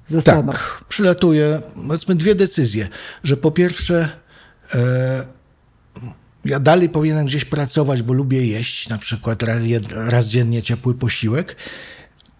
ze 0.08 0.22
Stanów. 0.22 0.56
Tak, 0.56 0.84
przylatuję, 0.90 1.62
powiedzmy 1.88 2.16
dwie 2.16 2.36
decyzje, 2.36 2.88
że 3.24 3.38
po 3.38 3.52
pierwsze 3.52 4.10
e, 4.76 5.39
ja 6.46 6.60
dalej 6.60 6.90
powinienem 6.90 7.26
gdzieś 7.26 7.46
pracować, 7.46 8.04
bo 8.04 8.14
lubię 8.14 8.48
jeść, 8.48 8.90
na 8.90 8.98
przykład 8.98 9.44
raz, 9.44 9.58
raz 9.92 10.26
dziennie 10.28 10.64
ciepły 10.64 10.96
posiłek, 10.96 11.56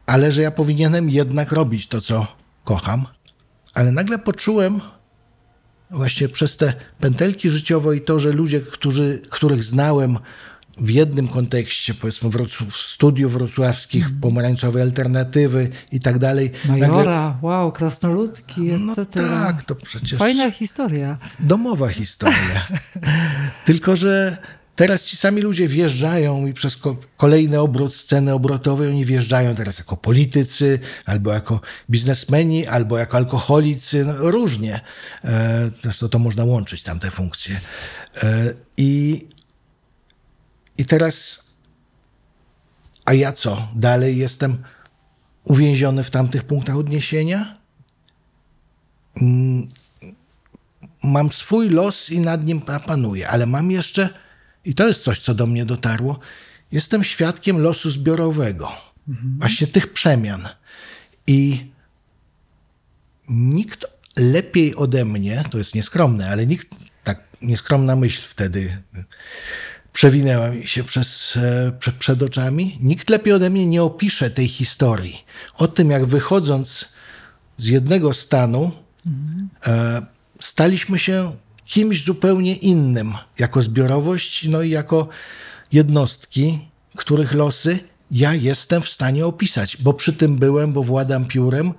ale 0.06 0.32
że 0.32 0.42
ja 0.42 0.52
powinienem 0.52 1.10
jednak 1.10 1.52
robić 1.52 1.88
to, 1.88 2.02
co 2.02 2.28
kocham. 2.64 3.06
Ale 3.74 3.92
nagle 3.92 4.20
poczułem 4.20 4.82
właśnie 5.92 6.28
przez 6.28 6.58
te 6.58 6.74
pętelki 7.00 7.50
życiowe 7.50 7.98
i 7.98 8.02
to, 8.02 8.20
że 8.20 8.32
ludzie, 8.32 8.62
którzy, 8.62 9.22
których 9.30 9.64
znałem 9.64 10.18
w 10.82 10.90
jednym 10.90 11.28
kontekście, 11.28 11.94
powiedzmy 11.94 12.30
Wrocław, 12.30 12.76
studiów 12.78 13.34
wrocławskich, 13.34 14.08
pomarańczowej 14.22 14.82
alternatywy 14.82 15.70
i 15.92 16.00
tak 16.00 16.20
dalej. 16.20 16.52
Majora, 16.66 17.38
wow, 17.42 17.72
krasnoludki, 17.72 18.62
No 18.62 18.94
etc. 18.94 19.06
tak, 19.30 19.64
to 19.64 19.76
przecież 19.76 20.20
Fajna 20.20 20.52
historia. 20.52 21.18
domowa 21.40 21.88
historia. 21.88 22.68
Tylko, 23.66 23.96
że 23.96 24.38
teraz 24.76 25.06
ci 25.06 25.18
sami 25.18 25.42
ludzie 25.42 25.68
wjeżdżają 25.68 26.48
i 26.48 26.54
przez 26.54 26.78
ko- 26.78 26.98
kolejny 27.18 27.60
obrót 27.60 27.96
sceny 27.96 28.34
obrotowej 28.34 28.88
oni 28.90 29.06
wjeżdżają 29.06 29.56
teraz 29.56 29.80
jako 29.80 29.98
politycy, 29.98 30.80
albo 31.06 31.34
jako 31.34 31.62
biznesmeni, 31.90 32.68
albo 32.68 32.98
jako 32.98 33.18
alkoholicy, 33.18 34.06
no, 34.06 34.14
różnie. 34.18 34.82
E, 35.24 35.72
Zresztą 35.84 36.10
to 36.10 36.20
można 36.20 36.44
łączyć 36.44 36.84
tamte 36.84 37.12
funkcje. 37.12 37.60
E, 38.24 38.54
I, 38.78 39.28
I 40.80 40.86
teraz, 40.86 41.44
a 43.06 43.14
ja 43.14 43.32
co? 43.32 43.68
Dalej 43.76 44.18
jestem 44.18 44.64
uwięziony 45.44 46.04
w 46.04 46.12
tamtych 46.12 46.44
punktach 46.44 46.76
odniesienia? 46.76 47.60
mam 51.04 51.32
swój 51.32 51.70
los 51.70 52.10
i 52.10 52.20
nad 52.20 52.46
nim 52.46 52.62
pa- 52.62 52.80
panuję, 52.80 53.28
ale 53.30 53.46
mam 53.46 53.72
jeszcze, 53.72 54.10
i 54.66 54.76
to 54.76 54.88
jest 54.88 55.04
coś, 55.04 55.20
co 55.20 55.36
do 55.36 55.46
mnie 55.46 55.66
dotarło, 55.66 56.20
jestem 56.72 57.04
świadkiem 57.04 57.60
losu 57.60 57.90
zbiorowego, 57.90 58.72
właśnie 59.40 59.68
tych 59.68 59.94
przemian. 59.94 60.48
I 61.28 61.66
nikt 63.30 63.86
lepiej 64.18 64.76
ode 64.76 65.06
mnie, 65.06 65.44
to 65.52 65.58
jest 65.58 65.76
nieskromne, 65.76 66.30
ale 66.30 66.48
nikt, 66.48 66.68
tak 67.04 67.24
nieskromna 67.42 67.96
myśl 67.96 68.22
wtedy 68.30 68.82
przewinęła 69.94 70.50
mi 70.50 70.68
się 70.68 70.84
przez, 70.84 71.38
e, 71.38 71.72
prze, 71.80 71.92
przed 71.92 72.24
oczami, 72.24 72.78
nikt 72.82 73.10
lepiej 73.10 73.34
ode 73.34 73.50
mnie 73.50 73.68
nie 73.68 73.84
opisze 73.84 74.30
tej 74.30 74.48
historii. 74.48 75.24
O 75.58 75.68
tym, 75.68 75.90
jak 75.90 76.06
wychodząc 76.06 76.86
z 77.58 77.66
jednego 77.66 78.14
stanu, 78.14 78.72
e, 79.68 80.02
staliśmy 80.40 81.00
się 81.00 81.36
kimś 81.66 82.04
zupełnie 82.04 82.56
innym, 82.56 83.14
jako 83.40 83.62
zbiorowość, 83.62 84.48
no 84.48 84.62
i 84.62 84.70
jako 84.70 85.08
jednostki, 85.72 86.60
których 86.96 87.34
losy 87.34 87.80
ja 88.12 88.34
jestem 88.34 88.82
w 88.82 88.90
stanie 88.90 89.26
opisać, 89.26 89.78
bo 89.78 89.94
przy 89.94 90.14
tym 90.14 90.36
byłem, 90.38 90.74
bo 90.74 90.84
władam 90.84 91.26
piórem 91.26 91.74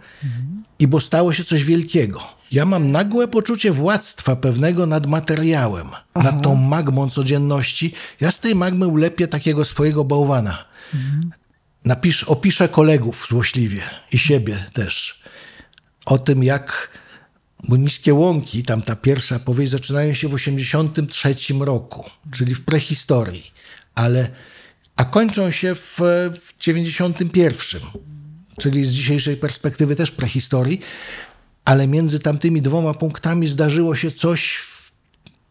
i 0.78 0.86
bo 0.86 1.00
stało 1.00 1.32
się 1.32 1.44
coś 1.44 1.64
wielkiego. 1.64 2.39
Ja 2.52 2.64
mam 2.64 2.92
nagłe 2.92 3.28
poczucie 3.28 3.72
władztwa 3.72 4.36
pewnego 4.36 4.86
nad 4.86 5.06
materiałem, 5.06 5.88
nad 6.14 6.42
tą 6.42 6.54
magmą 6.54 7.10
codzienności. 7.10 7.92
Ja 8.20 8.32
z 8.32 8.40
tej 8.40 8.54
magmy 8.54 8.86
ulepię 8.86 9.28
takiego 9.28 9.64
swojego 9.64 10.04
bałwana. 10.04 10.64
Napisz, 11.84 12.24
opiszę 12.24 12.68
kolegów 12.68 13.26
złośliwie 13.28 13.82
i 14.12 14.18
siebie 14.18 14.64
też. 14.72 15.20
O 16.06 16.18
tym, 16.18 16.44
jak 16.44 16.90
bo 17.68 17.76
niskie 17.76 18.14
łąki, 18.14 18.64
tam 18.64 18.82
ta 18.82 18.96
pierwsza 18.96 19.38
powieść, 19.38 19.72
zaczynają 19.72 20.14
się 20.14 20.28
w 20.28 20.34
83 20.34 21.34
roku, 21.60 22.10
czyli 22.32 22.54
w 22.54 22.64
prehistorii, 22.64 23.52
ale, 23.94 24.28
a 24.96 25.04
kończą 25.04 25.50
się 25.50 25.74
w, 25.74 25.98
w 26.42 26.54
91, 26.60 27.80
czyli 28.58 28.84
z 28.84 28.90
dzisiejszej 28.90 29.36
perspektywy 29.36 29.96
też 29.96 30.10
prehistorii, 30.10 30.80
ale 31.64 31.86
między 31.86 32.20
tamtymi 32.20 32.60
dwoma 32.60 32.94
punktami 32.94 33.46
zdarzyło 33.46 33.94
się 33.94 34.10
coś 34.10 34.56
w 34.56 34.92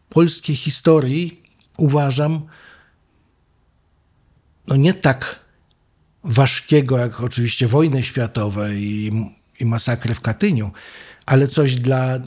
polskiej 0.08 0.56
historii, 0.56 1.42
uważam, 1.76 2.46
no 4.68 4.76
nie 4.76 4.94
tak 4.94 5.44
ważkiego, 6.24 6.98
jak 6.98 7.20
oczywiście 7.20 7.66
wojny 7.66 8.02
światowe 8.02 8.74
i, 8.74 9.10
i 9.60 9.64
masakry 9.66 10.14
w 10.14 10.20
Katyniu, 10.20 10.70
ale 11.26 11.48
coś 11.48 11.74
dla 11.74 12.14
e, 12.14 12.20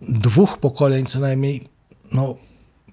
dwóch 0.00 0.58
pokoleń 0.58 1.06
co 1.06 1.20
najmniej 1.20 1.62
no, 2.12 2.36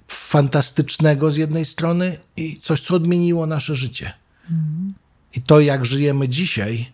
fantastycznego 0.08 1.32
z 1.32 1.38
jednej 1.38 1.66
strony 1.66 2.18
i 2.38 2.60
coś, 2.60 2.82
co 2.82 2.96
odmieniło 2.96 3.46
nasze 3.46 3.76
życie. 3.76 4.14
I 5.34 5.42
to, 5.42 5.60
jak 5.60 5.86
żyjemy 5.86 6.30
dzisiaj, 6.30 6.92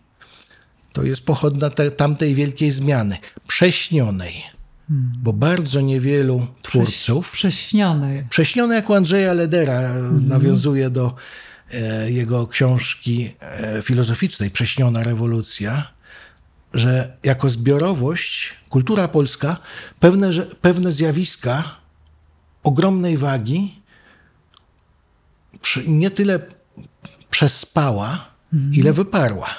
to 0.94 1.04
jest 1.04 1.26
pochodna 1.26 1.70
te, 1.70 1.92
tamtej 1.92 2.36
wielkiej 2.36 2.72
zmiany, 2.72 3.18
prześnionej. 3.48 4.44
Bo 5.24 5.34
bardzo 5.34 5.82
niewielu 5.82 6.48
twórców, 6.62 7.32
Prześnionej. 7.32 8.24
prześnione 8.30 8.76
jak 8.76 8.90
u 8.90 8.94
Andrzeja 8.94 9.34
Ledera, 9.34 9.94
nawiązuje 10.22 10.90
do 10.90 11.16
e, 11.72 12.12
jego 12.12 12.48
książki 12.48 13.34
e, 13.40 13.82
filozoficznej 13.82 14.50
Prześniona 14.50 15.04
rewolucja, 15.04 15.94
że 16.74 17.18
jako 17.24 17.50
zbiorowość 17.50 18.54
kultura 18.70 19.08
polska 19.08 19.58
pewne, 20.00 20.30
pewne 20.62 20.92
zjawiska 20.92 21.76
ogromnej 22.64 23.18
wagi 23.18 23.82
nie 25.88 26.12
tyle 26.12 26.40
przespała, 27.30 28.26
ile 28.74 28.94
wyparła. 28.94 29.50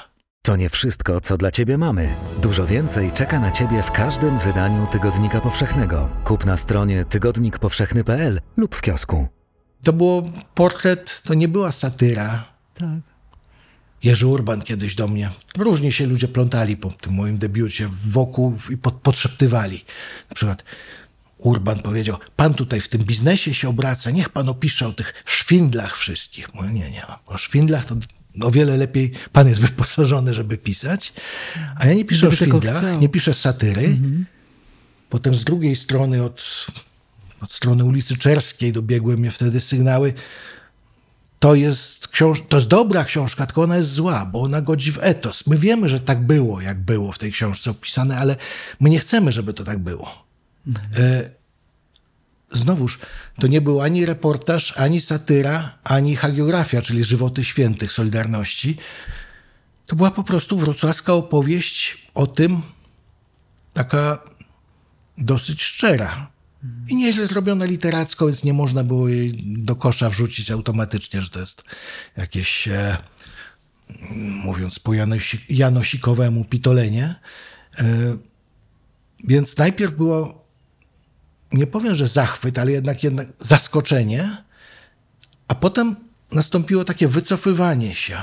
To 0.45 0.57
nie 0.57 0.71
wszystko, 0.71 1.21
co 1.21 1.37
dla 1.37 1.51
Ciebie 1.51 1.79
mamy. 1.79 2.15
Dużo 2.43 2.67
więcej 2.67 3.13
czeka 3.13 3.41
na 3.41 3.51
Ciebie 3.51 3.83
w 3.83 3.91
każdym 3.91 4.39
wydaniu 4.39 4.87
Tygodnika 4.93 5.41
Powszechnego. 5.41 6.11
Kup 6.25 6.45
na 6.45 6.57
stronie 6.57 7.05
tygodnikpowszechny.pl 7.05 8.41
lub 8.57 8.75
w 8.75 8.81
kiosku. 8.81 9.29
To 9.85 9.93
było 9.93 10.23
portret, 10.55 11.23
to 11.23 11.35
nie 11.35 11.49
była 11.49 11.73
satyra. 11.73 12.45
Tak. 12.75 12.89
Jerzy 14.03 14.27
Urban 14.27 14.63
kiedyś 14.63 14.95
do 14.95 15.09
mnie. 15.09 15.31
Różnie 15.59 15.93
się 15.93 16.07
ludzie 16.07 16.29
plątali 16.29 16.77
po 16.77 16.91
tym 16.91 17.15
moim 17.15 17.39
debiucie 17.39 17.89
wokół 17.93 18.59
i 18.71 18.77
pod, 18.77 18.95
podszeptywali. 18.95 19.85
Na 20.31 20.35
przykład 20.35 20.65
Urban 21.39 21.83
powiedział, 21.83 22.17
pan 22.37 22.55
tutaj 22.55 22.81
w 22.81 22.89
tym 22.89 23.05
biznesie 23.05 23.55
się 23.55 23.69
obraca, 23.69 24.11
niech 24.11 24.29
pan 24.29 24.49
opisze 24.49 24.89
o 24.89 24.93
tych 24.93 25.15
szwindlach 25.27 25.97
wszystkich. 25.97 26.55
Mówię, 26.55 26.69
nie, 26.69 26.91
nie, 26.91 27.03
o 27.27 27.39
szwindlach 27.39 27.85
to 27.85 27.97
o 28.40 28.51
wiele 28.51 28.77
lepiej 28.77 29.11
pan 29.33 29.49
jest 29.49 29.61
wyposażony, 29.61 30.35
żeby 30.35 30.59
pisać. 30.59 31.12
A 31.77 31.87
ja 31.87 31.94
nie 31.94 32.05
piszę 32.05 32.27
o 32.27 32.31
Gdyby 32.31 32.44
tylko 32.44 32.61
szwindlach, 32.61 33.01
nie 33.01 33.09
piszę 33.09 33.35
satyry. 33.35 33.99
Potem 35.11 35.35
z 35.35 35.44
drugiej 35.44 35.77
strony, 35.77 36.23
od, 36.23 36.66
od 37.40 37.53
strony 37.53 37.85
ulicy 37.85 38.16
Czerskiej 38.16 38.73
dobiegły 38.73 39.16
mnie 39.16 39.31
wtedy 39.31 39.61
sygnały, 39.61 40.12
to 41.38 41.55
jest, 41.55 42.09
książ- 42.09 42.42
to 42.49 42.57
jest 42.57 42.68
dobra 42.68 43.05
książka, 43.05 43.47
tylko 43.47 43.62
ona 43.62 43.77
jest 43.77 43.92
zła, 43.92 44.27
bo 44.27 44.40
ona 44.42 44.61
godzi 44.61 44.92
w 44.92 44.99
etos. 45.01 45.47
My 45.47 45.59
wiemy, 45.59 45.88
że 45.88 46.01
tak 46.01 46.27
było, 46.27 46.61
jak 46.61 46.81
było 46.81 47.12
w 47.12 47.18
tej 47.18 47.33
książce 47.33 47.70
opisane, 47.70 48.18
ale 48.18 48.37
my 48.81 48.90
nie 48.90 48.99
chcemy, 48.99 49.33
żeby 49.33 49.55
to 49.55 49.64
tak 49.64 49.79
było. 49.79 50.25
E, 50.97 51.31
znowuż, 52.57 52.99
to 53.40 53.47
nie 53.47 53.61
był 53.61 53.81
ani 53.81 54.07
reportaż, 54.07 54.75
ani 54.77 55.01
satyra, 55.01 55.79
ani 55.85 56.17
hagiografia, 56.17 56.83
czyli 56.83 57.05
żywoty 57.05 57.45
świętych 57.45 57.93
Solidarności. 57.93 58.77
To 59.87 59.97
była 59.97 60.11
po 60.11 60.23
prostu 60.23 60.59
wrocławska 60.59 61.12
opowieść 61.12 62.09
o 62.14 62.27
tym, 62.27 62.62
taka 63.73 64.19
dosyć 65.19 65.62
szczera. 65.62 66.31
I 66.88 66.97
nieźle 66.97 67.27
zrobiona 67.27 67.64
literacko, 67.64 68.27
więc 68.27 68.45
nie 68.45 68.53
można 68.53 68.85
było 68.85 69.09
jej 69.09 69.33
do 69.47 69.77
kosza 69.77 70.11
wrzucić 70.11 70.51
automatycznie, 70.51 71.23
że 71.23 71.31
to 71.31 71.40
jest 71.40 71.64
jakieś, 72.17 72.69
e, 72.69 72.97
mówiąc 74.45 74.79
po 74.79 74.95
Janosi, 74.95 75.45
janosikowemu, 75.49 76.45
pitolenie. 76.45 77.14
E, 77.79 77.85
więc 79.25 79.57
najpierw 79.57 79.95
było, 79.95 80.44
nie 81.55 81.67
powiem, 81.67 81.95
że 81.95 82.07
zachwyt, 82.07 82.59
ale 82.59 82.73
jednak, 82.73 83.05
jednak 83.05 83.29
zaskoczenie, 83.40 84.37
a 85.49 85.55
potem 85.55 85.97
nastąpiło 86.33 86.85
takie 86.85 87.09
wycofywanie 87.09 87.95
się. 87.95 88.19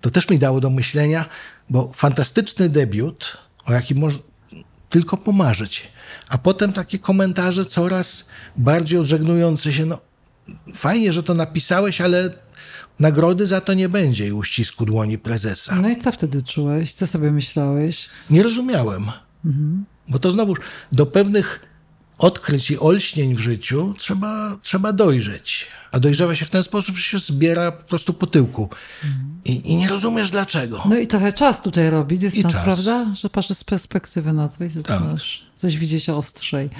To 0.00 0.10
też 0.10 0.28
mi 0.28 0.38
dało 0.38 0.60
do 0.60 0.70
myślenia, 0.70 1.28
bo 1.70 1.90
fantastyczny 1.94 2.68
debiut, 2.68 3.38
o 3.64 3.72
jakim 3.72 3.98
można 3.98 4.22
tylko 4.88 5.16
pomarzyć. 5.16 5.88
A 6.28 6.38
potem 6.38 6.72
takie 6.72 6.98
komentarze 6.98 7.64
coraz 7.64 8.24
bardziej 8.56 8.98
odżegnujące 8.98 9.72
się. 9.72 9.86
No, 9.86 10.00
fajnie, 10.74 11.12
że 11.12 11.22
to 11.22 11.34
napisałeś, 11.34 12.00
ale 12.00 12.30
nagrody 12.98 13.46
za 13.46 13.60
to 13.60 13.74
nie 13.74 13.88
będzie 13.88 14.26
i 14.26 14.32
uścisku 14.32 14.86
dłoni 14.86 15.18
prezesa. 15.18 15.76
No 15.76 15.88
i 15.88 15.96
co 15.96 16.12
wtedy 16.12 16.42
czułeś? 16.42 16.94
Co 16.94 17.06
sobie 17.06 17.32
myślałeś? 17.32 18.08
Nie 18.30 18.42
rozumiałem. 18.42 19.10
Bo 20.08 20.18
to 20.18 20.32
znowuż 20.32 20.58
do 20.92 21.06
pewnych 21.06 21.67
odkryć 22.18 22.70
i 22.70 22.78
olśnień 22.78 23.34
w 23.34 23.40
życiu 23.40 23.94
trzeba, 23.98 24.56
trzeba 24.62 24.92
dojrzeć. 24.92 25.66
A 25.92 25.98
dojrzewa 25.98 26.34
się 26.34 26.44
w 26.44 26.50
ten 26.50 26.62
sposób, 26.62 26.96
że 26.96 27.02
się 27.02 27.18
zbiera 27.18 27.72
po 27.72 27.84
prostu 27.84 28.14
po 28.14 28.26
tyłku. 28.26 28.70
I, 29.44 29.72
I 29.72 29.76
nie 29.76 29.88
rozumiesz 29.88 30.30
dlaczego. 30.30 30.82
No 30.88 30.98
i 30.98 31.06
trochę 31.06 31.32
czas 31.32 31.62
tutaj 31.62 31.90
robi 31.90 32.18
dystans, 32.18 32.44
czas. 32.44 32.54
Tak. 32.54 32.64
prawda? 32.64 33.14
Że 33.14 33.30
patrzysz 33.30 33.56
z 33.56 33.64
perspektywy 33.64 34.32
na 34.32 34.48
coś, 34.48 34.72
zaczynasz 34.72 35.46
coś 35.54 35.76
widzieć 35.76 36.08
ostrzej. 36.08 36.70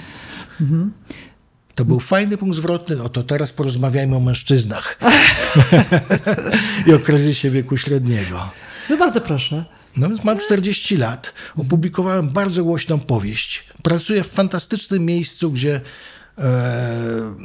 To 1.75 1.85
był 1.85 1.99
fajny 1.99 2.37
punkt 2.37 2.55
zwrotny. 2.57 3.03
Oto 3.03 3.23
teraz 3.23 3.51
porozmawiajmy 3.51 4.15
o 4.15 4.19
mężczyznach 4.19 4.99
i 6.87 6.93
o 6.93 6.99
kryzysie 6.99 7.49
wieku 7.49 7.77
średniego. 7.77 8.49
No 8.89 8.97
bardzo 8.97 9.21
proszę. 9.21 9.65
No 9.97 10.09
więc 10.09 10.23
mam 10.23 10.39
40 10.39 10.97
lat, 10.97 11.33
opublikowałem 11.57 12.29
bardzo 12.29 12.63
głośną 12.63 12.99
powieść. 12.99 13.65
Pracuję 13.83 14.23
w 14.23 14.27
fantastycznym 14.27 15.05
miejscu, 15.05 15.51
gdzie 15.51 15.81
e, 16.37 17.35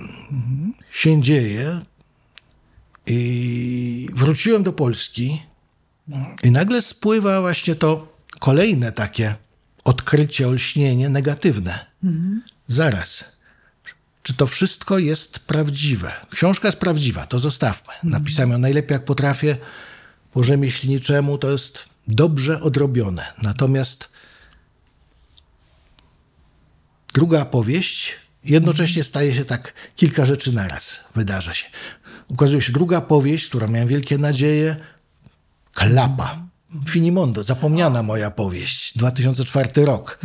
się 0.91 1.23
dzieje. 1.23 1.81
I 3.07 4.09
wróciłem 4.15 4.63
do 4.63 4.73
Polski 4.73 5.43
i 6.43 6.51
nagle 6.51 6.83
spływa 6.83 7.41
właśnie 7.41 7.75
to 7.75 8.17
kolejne 8.41 8.93
takie 8.93 9.35
odkrycie, 9.85 10.49
olśnienie 10.49 11.09
negatywne. 11.09 11.87
Zaraz. 12.69 13.25
Czy 14.23 14.35
to 14.35 14.47
wszystko 14.47 14.99
jest 14.99 15.39
prawdziwe? 15.39 16.13
Książka 16.31 16.69
jest 16.69 16.79
prawdziwa, 16.79 17.27
to 17.27 17.39
zostawmy. 17.39 17.93
Napisałem 18.03 18.51
ją 18.51 18.59
najlepiej 18.59 18.95
jak 18.95 19.05
potrafię 19.05 19.57
po 20.33 20.45
rzemieślniczemu, 20.45 21.39
to 21.39 21.51
jest 21.51 21.85
dobrze 22.09 22.61
odrobione. 22.61 23.33
Natomiast 23.43 24.09
druga 27.15 27.45
powieść 27.45 28.15
jednocześnie 28.45 29.05
staje 29.05 29.35
się 29.35 29.45
tak 29.45 29.73
kilka 29.97 30.25
rzeczy 30.25 30.53
naraz, 30.53 31.05
wydarza 31.15 31.55
się. 31.55 31.67
Ukazuje 32.29 32.63
się 32.63 32.73
druga 32.73 33.01
powieść, 33.01 33.49
która 33.49 33.67
miałem 33.67 33.89
wielkie 33.89 34.19
nadzieje, 34.19 34.77
Klapa. 35.73 36.47
Finimondo, 36.89 37.43
zapomniana 37.43 38.03
moja 38.03 38.31
powieść, 38.31 38.99
2004 38.99 39.85
rok. 39.85 40.19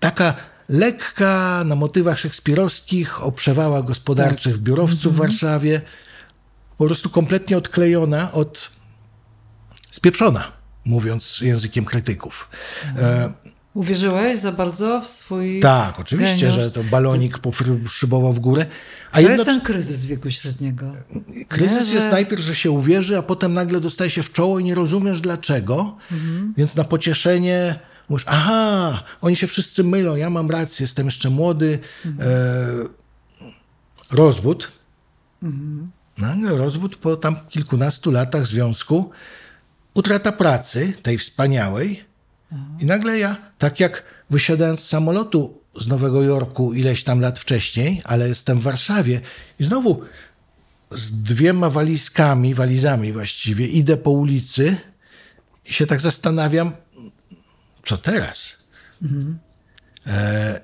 Taka 0.00 0.34
lekka, 0.68 1.62
na 1.64 1.74
motywach 1.74 2.18
szekspirowskich, 2.18 3.22
o 3.22 3.32
przewałach 3.32 3.84
gospodarczych 3.84 4.58
biurowców 4.58 5.14
w 5.14 5.18
Warszawie, 5.18 5.80
po 6.78 6.86
prostu 6.86 7.10
kompletnie 7.10 7.56
odklejona 7.56 8.32
od 8.32 8.70
spieprzona, 9.90 10.52
mówiąc 10.84 11.40
językiem 11.40 11.84
krytyków. 11.84 12.48
E, 12.98 13.32
Uwierzyłeś 13.74 14.40
za 14.40 14.52
bardzo 14.52 15.00
w 15.00 15.06
swój 15.12 15.60
tak, 15.60 16.00
oczywiście, 16.00 16.46
geniusz? 16.46 16.54
że 16.64 16.70
to 16.70 16.84
balonik 16.84 17.38
poszybował 17.38 18.32
w 18.32 18.38
górę. 18.40 18.66
A 19.10 19.14
To 19.14 19.20
jest 19.20 19.28
jednocześnie 19.30 19.60
ten 19.60 19.66
kryzys 19.66 20.06
wieku 20.06 20.30
średniego. 20.30 20.92
kryzys 21.48 21.86
Nie, 21.88 21.94
jest 21.94 22.06
że- 22.06 22.10
najpierw, 22.12 22.42
że 22.42 22.54
się 22.54 22.70
uwierzy, 22.70 23.18
a 23.18 23.22
potem 23.22 23.52
nagle 23.52 23.80
dostaje 23.80 24.10
się 24.10 24.22
w 24.22 24.32
czoło 24.32 24.58
i 24.58 24.64
nie 24.64 24.74
rozumiesz 24.74 25.20
dlaczego. 25.20 25.96
Więc 26.56 26.76
na 26.76 26.84
pocieszenie 26.84 27.78
mówisz, 28.08 28.24
aha, 28.28 29.02
oni 29.20 29.36
się 29.36 29.46
wszyscy 29.46 29.84
mylą, 29.84 30.16
ja 30.16 30.30
mam 30.30 30.50
rację, 30.50 30.84
jestem 30.84 31.06
jeszcze 31.06 31.30
młody. 31.30 31.78
E, 32.06 32.10
rozwód. 34.10 34.72
Nagle 36.18 36.56
rozwód 36.56 36.96
po 36.96 37.16
tam 37.16 37.36
kilkunastu 37.48 38.10
latach 38.10 38.46
związku, 38.46 39.10
utrata 39.94 40.32
pracy, 40.32 40.92
tej 41.02 41.18
wspaniałej. 41.18 42.04
I 42.80 42.86
nagle 42.86 43.18
ja, 43.18 43.36
tak 43.58 43.80
jak 43.80 44.02
wysiadając 44.30 44.80
z 44.80 44.88
samolotu 44.88 45.62
z 45.76 45.88
Nowego 45.88 46.22
Jorku 46.22 46.72
ileś 46.72 47.04
tam 47.04 47.20
lat 47.20 47.38
wcześniej, 47.38 48.02
ale 48.04 48.28
jestem 48.28 48.60
w 48.60 48.62
Warszawie 48.62 49.20
i 49.60 49.64
znowu 49.64 50.02
z 50.90 51.22
dwiema 51.22 51.70
walizkami, 51.70 52.54
walizami 52.54 53.12
właściwie, 53.12 53.66
idę 53.66 53.96
po 53.96 54.10
ulicy 54.10 54.76
i 55.64 55.72
się 55.72 55.86
tak 55.86 56.00
zastanawiam, 56.00 56.72
co 57.84 57.98
teraz? 57.98 58.56
E, 60.06 60.60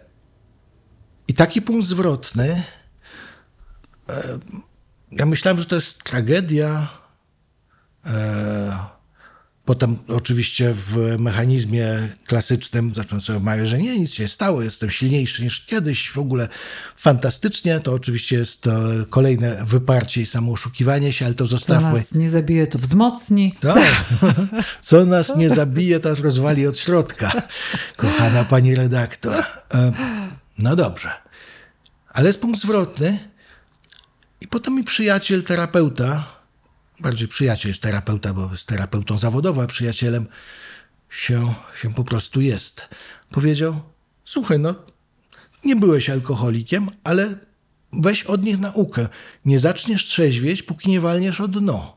I 1.29 1.35
taki 1.35 1.63
punkt 1.63 1.87
zwrotny, 1.87 2.63
e, 4.09 4.39
ja 5.13 5.27
myślałem, 5.27 5.59
że 5.59 5.67
to 5.67 5.75
jest 5.75 6.05
tragedia. 6.05 6.89
E, 8.07 8.98
Potem 9.69 9.99
oczywiście 10.09 10.75
w 10.75 11.17
mechanizmie 11.19 12.09
klasycznym 12.27 12.95
zacząłem 12.95 13.21
sobie 13.21 13.41
mawiać, 13.41 13.69
że 13.69 13.79
nie, 13.79 13.99
nic 14.01 14.13
się 14.13 14.29
stało, 14.29 14.63
jestem 14.63 14.91
silniejszy 14.91 15.43
niż 15.45 15.67
kiedyś, 15.67 16.11
w 16.11 16.19
ogóle 16.19 16.49
fantastycznie. 16.97 17.81
To 17.81 17.93
oczywiście 17.93 18.37
jest 18.37 18.61
to 18.61 18.71
kolejne 19.11 19.65
wyparcie 19.65 20.21
i 20.23 20.27
samooszukiwanie 20.27 21.13
się, 21.13 21.25
ale 21.27 21.35
to 21.35 21.45
Co 21.45 21.51
zostawmy. 21.51 21.99
nas 21.99 22.15
nie 22.15 22.31
zabije, 22.31 22.67
to 22.67 22.79
wzmocni. 22.79 23.55
Tak. 23.61 24.05
Co 24.81 25.07
nas 25.07 25.37
nie 25.37 25.51
zabije, 25.51 26.01
to 26.01 26.09
nas 26.09 26.21
rozwali 26.21 26.67
od 26.67 26.79
środka, 26.79 27.33
kochana 27.97 28.45
pani 28.45 28.75
redaktor. 28.75 29.45
E, 29.75 29.93
No 30.59 30.77
dobrze. 30.77 31.11
Ale 32.09 32.27
jest 32.27 32.41
punkt 32.41 32.61
zwrotny. 32.61 33.19
I 34.41 34.49
potem 34.49 34.75
mi 34.75 34.85
przyjaciel, 34.85 35.43
terapeuta, 35.45 36.38
bardziej 37.01 37.29
przyjaciel 37.29 37.71
niż 37.71 37.81
terapeuta, 37.81 38.35
bo 38.35 38.51
jest 38.53 38.67
terapeutą 38.67 39.19
zawodowym, 39.19 39.65
a 39.65 39.67
przyjacielem 39.67 40.27
się, 41.11 41.55
się 41.83 41.95
po 41.95 42.05
prostu 42.05 42.41
jest. 42.41 42.89
Powiedział, 43.31 43.81
słuchaj, 44.25 44.59
no 44.59 44.75
nie 45.65 45.77
byłeś 45.77 46.11
alkoholikiem, 46.11 46.89
ale 47.05 47.35
weź 47.93 48.23
od 48.23 48.45
nich 48.45 48.59
naukę. 48.59 49.09
Nie 49.45 49.59
zaczniesz 49.59 50.07
trzeźwieć, 50.07 50.63
póki 50.63 50.91
nie 50.91 51.01
walniesz 51.01 51.41
o 51.41 51.49
dno. 51.49 51.97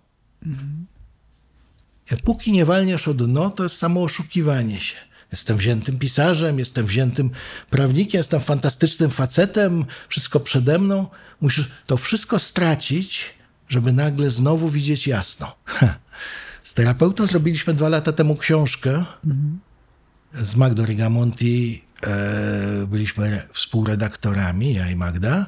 Jak 2.12 2.22
póki 2.22 2.52
nie 2.52 2.66
walniesz 2.66 3.08
o 3.08 3.14
dno, 3.14 3.50
to 3.50 3.64
jest 3.64 3.78
samo 3.78 4.04
oszukiwanie 4.04 4.80
się. 4.80 4.96
Jestem 5.32 5.58
wziętym 5.58 6.00
pisarzem, 6.00 6.60
jestem 6.60 6.86
wziętym 6.86 7.30
prawnikiem, 7.70 8.20
jestem 8.20 8.42
fantastycznym 8.42 9.12
facetem, 9.12 9.86
wszystko 10.10 10.40
przede 10.40 10.80
mną. 10.80 11.08
Musisz 11.42 11.70
to 11.86 11.98
wszystko 11.98 12.40
stracić, 12.40 13.34
żeby 13.72 13.94
nagle 13.94 14.30
znowu 14.30 14.70
widzieć 14.70 15.08
jasno. 15.08 15.56
Z 16.64 16.74
terapeutą 16.74 17.28
zrobiliśmy 17.28 17.74
dwa 17.74 17.90
lata 17.90 18.12
temu 18.12 18.36
książkę 18.36 19.06
z 20.36 20.56
Magdą 20.56 20.86
Rigamonti. 20.86 21.84
E, 22.08 22.88
byliśmy 22.88 23.28
re- 23.28 23.48
współredaktorami, 23.54 24.74
ja 24.74 24.90
i 24.90 24.96
Magda, 24.96 25.46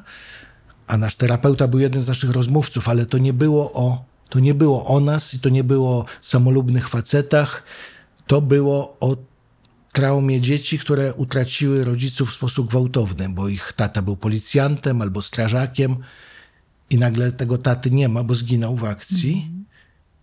a 0.86 0.96
nasz 0.96 1.16
terapeuta 1.16 1.68
był 1.68 1.80
jeden 1.80 2.02
z 2.02 2.08
naszych 2.08 2.30
rozmówców, 2.30 2.88
ale 2.88 3.06
to 3.06 3.18
nie 3.18 3.32
było 3.32 3.72
o, 3.72 4.04
to 4.28 4.40
nie 4.40 4.54
było 4.54 4.86
o 4.86 5.00
nas 5.00 5.34
i 5.34 5.40
to 5.40 5.48
nie 5.48 5.64
było 5.64 5.90
o 5.90 6.04
samolubnych 6.20 6.88
facetach. 6.88 7.62
To 8.26 8.40
było 8.40 8.96
o 9.00 9.16
traumie 9.92 10.40
dzieci, 10.40 10.78
które 10.78 11.14
utraciły 11.14 11.84
rodziców 11.84 12.30
w 12.30 12.34
sposób 12.34 12.70
gwałtowny, 12.70 13.28
bo 13.28 13.48
ich 13.48 13.72
tata 13.72 14.02
był 14.02 14.16
policjantem 14.16 15.02
albo 15.02 15.22
strażakiem 15.22 15.96
i 16.90 16.98
nagle 16.98 17.32
tego 17.32 17.58
taty 17.58 17.90
nie 17.90 18.08
ma, 18.08 18.22
bo 18.22 18.34
zginął 18.34 18.76
w 18.76 18.84
akcji. 18.84 19.50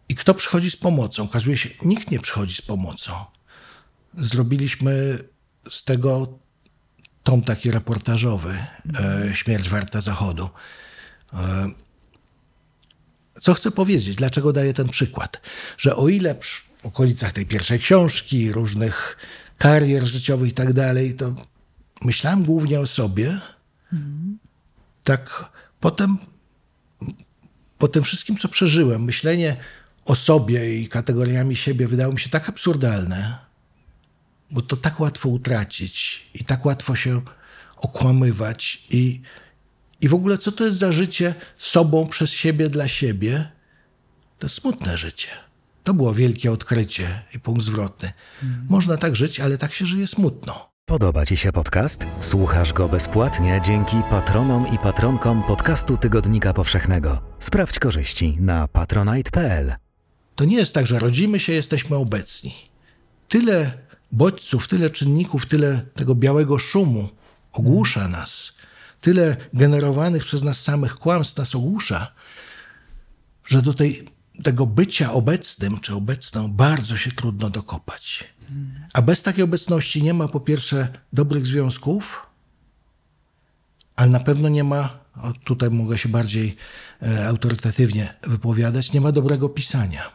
I 0.10 0.16
kto 0.16 0.34
przychodzi 0.34 0.72
z 0.72 0.76
pomocą? 0.76 1.24
Okazuje 1.24 1.58
się, 1.58 1.70
nikt 1.86 2.12
nie 2.12 2.20
przychodzi 2.20 2.56
z 2.56 2.62
pomocą. 2.62 3.12
Zrobiliśmy 4.18 5.18
z 5.70 5.84
tego 5.84 6.40
tom 7.24 7.42
taki 7.42 7.72
reportażowy, 7.72 8.66
e, 9.00 9.30
Śmierć 9.34 9.70
warta 9.70 10.02
zachodu. 10.02 10.50
E, 11.34 11.72
co 13.42 13.54
chcę 13.54 13.72
powiedzieć? 13.72 14.16
Dlaczego 14.16 14.54
daję 14.54 14.74
ten 14.74 14.88
przykład? 14.88 15.42
Że 15.78 15.96
o 15.96 16.10
ile 16.10 16.36
przy 16.36 16.62
okolicach 16.84 17.32
tej 17.32 17.46
pierwszej 17.46 17.80
książki, 17.80 18.52
różnych 18.52 19.18
karier 19.58 20.06
życiowych 20.06 20.50
i 20.50 20.54
tak 20.54 20.74
dalej, 20.74 21.16
to 21.16 21.36
myślałem 22.02 22.44
głównie 22.44 22.80
o 22.80 22.88
sobie, 22.88 23.42
tak 25.04 25.50
potem 25.80 26.18
po 27.82 27.88
tym 27.88 28.04
wszystkim, 28.04 28.38
co 28.38 28.48
przeżyłem, 28.48 29.04
myślenie 29.04 29.56
o 30.06 30.16
sobie 30.16 30.76
i 30.82 30.88
kategoriami 30.88 31.56
siebie 31.56 31.88
wydało 31.88 32.14
mi 32.14 32.20
się 32.20 32.30
tak 32.30 32.50
absurdalne, 32.50 33.38
bo 34.52 34.62
to 34.62 34.78
tak 34.78 35.00
łatwo 35.00 35.30
utracić 35.30 36.26
i 36.34 36.46
tak 36.46 36.66
łatwo 36.66 36.96
się 36.96 37.22
okłamywać 37.78 38.84
i, 38.90 39.22
i 40.02 40.10
w 40.10 40.14
ogóle 40.14 40.38
co 40.38 40.52
to 40.52 40.66
jest 40.66 40.78
za 40.78 40.92
życie 40.92 41.34
sobą 41.58 42.08
przez 42.08 42.32
siebie 42.32 42.68
dla 42.68 42.88
siebie, 42.88 43.52
to 44.40 44.50
smutne 44.50 44.98
życie. 44.98 45.30
To 45.84 45.94
było 45.94 46.14
wielkie 46.14 46.52
odkrycie 46.52 47.22
i 47.34 47.40
punkt 47.40 47.64
zwrotny. 47.64 48.14
Można 48.70 48.98
tak 48.98 49.16
żyć, 49.16 49.40
ale 49.40 49.58
tak 49.58 49.74
się 49.74 49.86
żyje 49.86 50.08
smutno. 50.08 50.71
Podoba 50.92 51.26
Ci 51.26 51.38
się 51.38 51.52
podcast? 51.52 52.06
Słuchasz 52.20 52.74
go 52.74 52.90
bezpłatnie 52.90 53.62
dzięki 53.64 53.98
patronom 54.10 54.68
i 54.74 54.78
patronkom 54.78 55.44
podcastu 55.44 55.98
Tygodnika 55.98 56.54
Powszechnego. 56.54 57.22
Sprawdź 57.40 57.80
korzyści 57.80 58.38
na 58.40 58.68
patronite.pl. 58.68 59.76
To 60.36 60.46
nie 60.46 60.58
jest 60.58 60.74
tak, 60.74 60.88
że 60.88 61.00
rodzimy 61.00 61.40
się, 61.40 61.54
jesteśmy 61.54 61.98
obecni. 61.98 62.56
Tyle 63.30 63.72
bodźców, 64.12 64.68
tyle 64.68 64.90
czynników, 64.90 65.46
tyle 65.46 65.82
tego 65.94 66.16
białego 66.16 66.60
szumu 66.60 67.10
ogłusza 67.54 68.08
nas, 68.08 68.54
tyle 69.02 69.38
generowanych 69.54 70.24
przez 70.24 70.44
nas 70.44 70.62
samych 70.62 70.96
kłamstw 70.96 71.38
nas 71.38 71.56
ogłusza, 71.56 72.12
że 73.48 73.62
do 73.62 73.74
tej, 73.74 74.08
tego 74.44 74.66
bycia 74.66 75.12
obecnym 75.12 75.80
czy 75.80 75.96
obecną 75.96 76.52
bardzo 76.52 76.98
się 76.98 77.12
trudno 77.12 77.50
dokopać. 77.50 78.31
A 78.94 79.02
bez 79.02 79.24
takiej 79.24 79.44
obecności 79.44 80.04
nie 80.04 80.14
ma 80.14 80.28
po 80.28 80.40
pierwsze 80.40 80.88
dobrych 81.14 81.48
związków, 81.48 82.28
ale 83.96 84.12
na 84.12 84.20
pewno 84.20 84.50
nie 84.50 84.64
ma, 84.64 85.00
tutaj 85.44 85.70
mogę 85.72 85.98
się 85.98 86.10
bardziej 86.10 86.56
e, 87.02 87.28
autorytatywnie 87.28 88.14
wypowiadać, 88.24 88.94
nie 88.94 89.02
ma 89.02 89.12
dobrego 89.12 89.50
pisania 89.50 90.12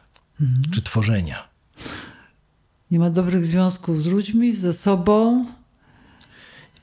czy 0.71 0.83
tworzenia. 0.83 1.49
Nie 2.91 2.99
ma 2.99 3.11
dobrych 3.11 3.47
związków 3.47 4.03
z 4.03 4.07
ludźmi, 4.07 4.57
ze 4.57 4.73
sobą, 4.73 5.47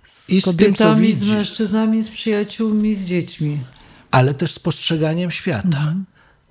z 0.06 0.30
I 0.30 0.42
z 0.42 0.44
tym, 0.44 0.54
kobietami, 0.54 1.14
z 1.14 1.24
mężczyznami, 1.24 2.04
z 2.04 2.10
przyjaciółmi, 2.10 2.96
z 2.96 3.06
dziećmi. 3.06 3.60
ale 4.12 4.36
też 4.36 4.54
z 4.54 4.60
postrzeganiem 4.60 5.32
świata. 5.32 5.96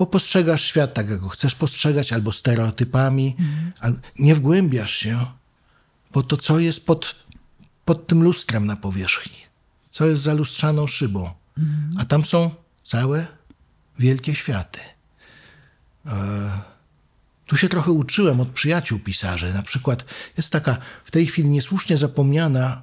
Bo 0.03 0.07
postrzegasz 0.07 0.63
świat 0.65 0.95
tak, 0.95 1.11
jak 1.11 1.21
go 1.21 1.29
chcesz 1.29 1.55
postrzegać, 1.55 2.13
albo 2.13 2.33
stereotypami, 2.33 3.37
al- 3.81 3.99
nie 4.19 4.35
wgłębiasz 4.35 4.95
się, 4.95 5.27
bo 6.13 6.23
to, 6.23 6.37
co 6.37 6.59
jest 6.59 6.87
pod, 6.87 7.17
pod 7.85 8.07
tym 8.07 8.23
lustrem 8.23 8.67
na 8.67 8.77
powierzchni, 8.77 9.39
co 9.89 10.07
jest 10.07 10.23
za 10.23 10.35
lustrzaną 10.35 10.87
szybą, 10.87 11.31
a 11.99 12.05
tam 12.05 12.25
są 12.25 12.51
całe 12.83 13.27
wielkie 13.99 14.35
światy. 14.35 14.81
E, 16.07 16.13
tu 17.47 17.57
się 17.57 17.69
trochę 17.69 17.91
uczyłem 17.91 18.41
od 18.41 18.49
przyjaciół 18.49 18.99
pisarzy. 18.99 19.55
Na 19.55 19.63
przykład 19.63 20.05
jest 20.37 20.51
taka 20.51 20.77
w 21.05 21.11
tej 21.11 21.27
chwili 21.27 21.49
niesłusznie 21.49 21.97
zapomniana 21.97 22.83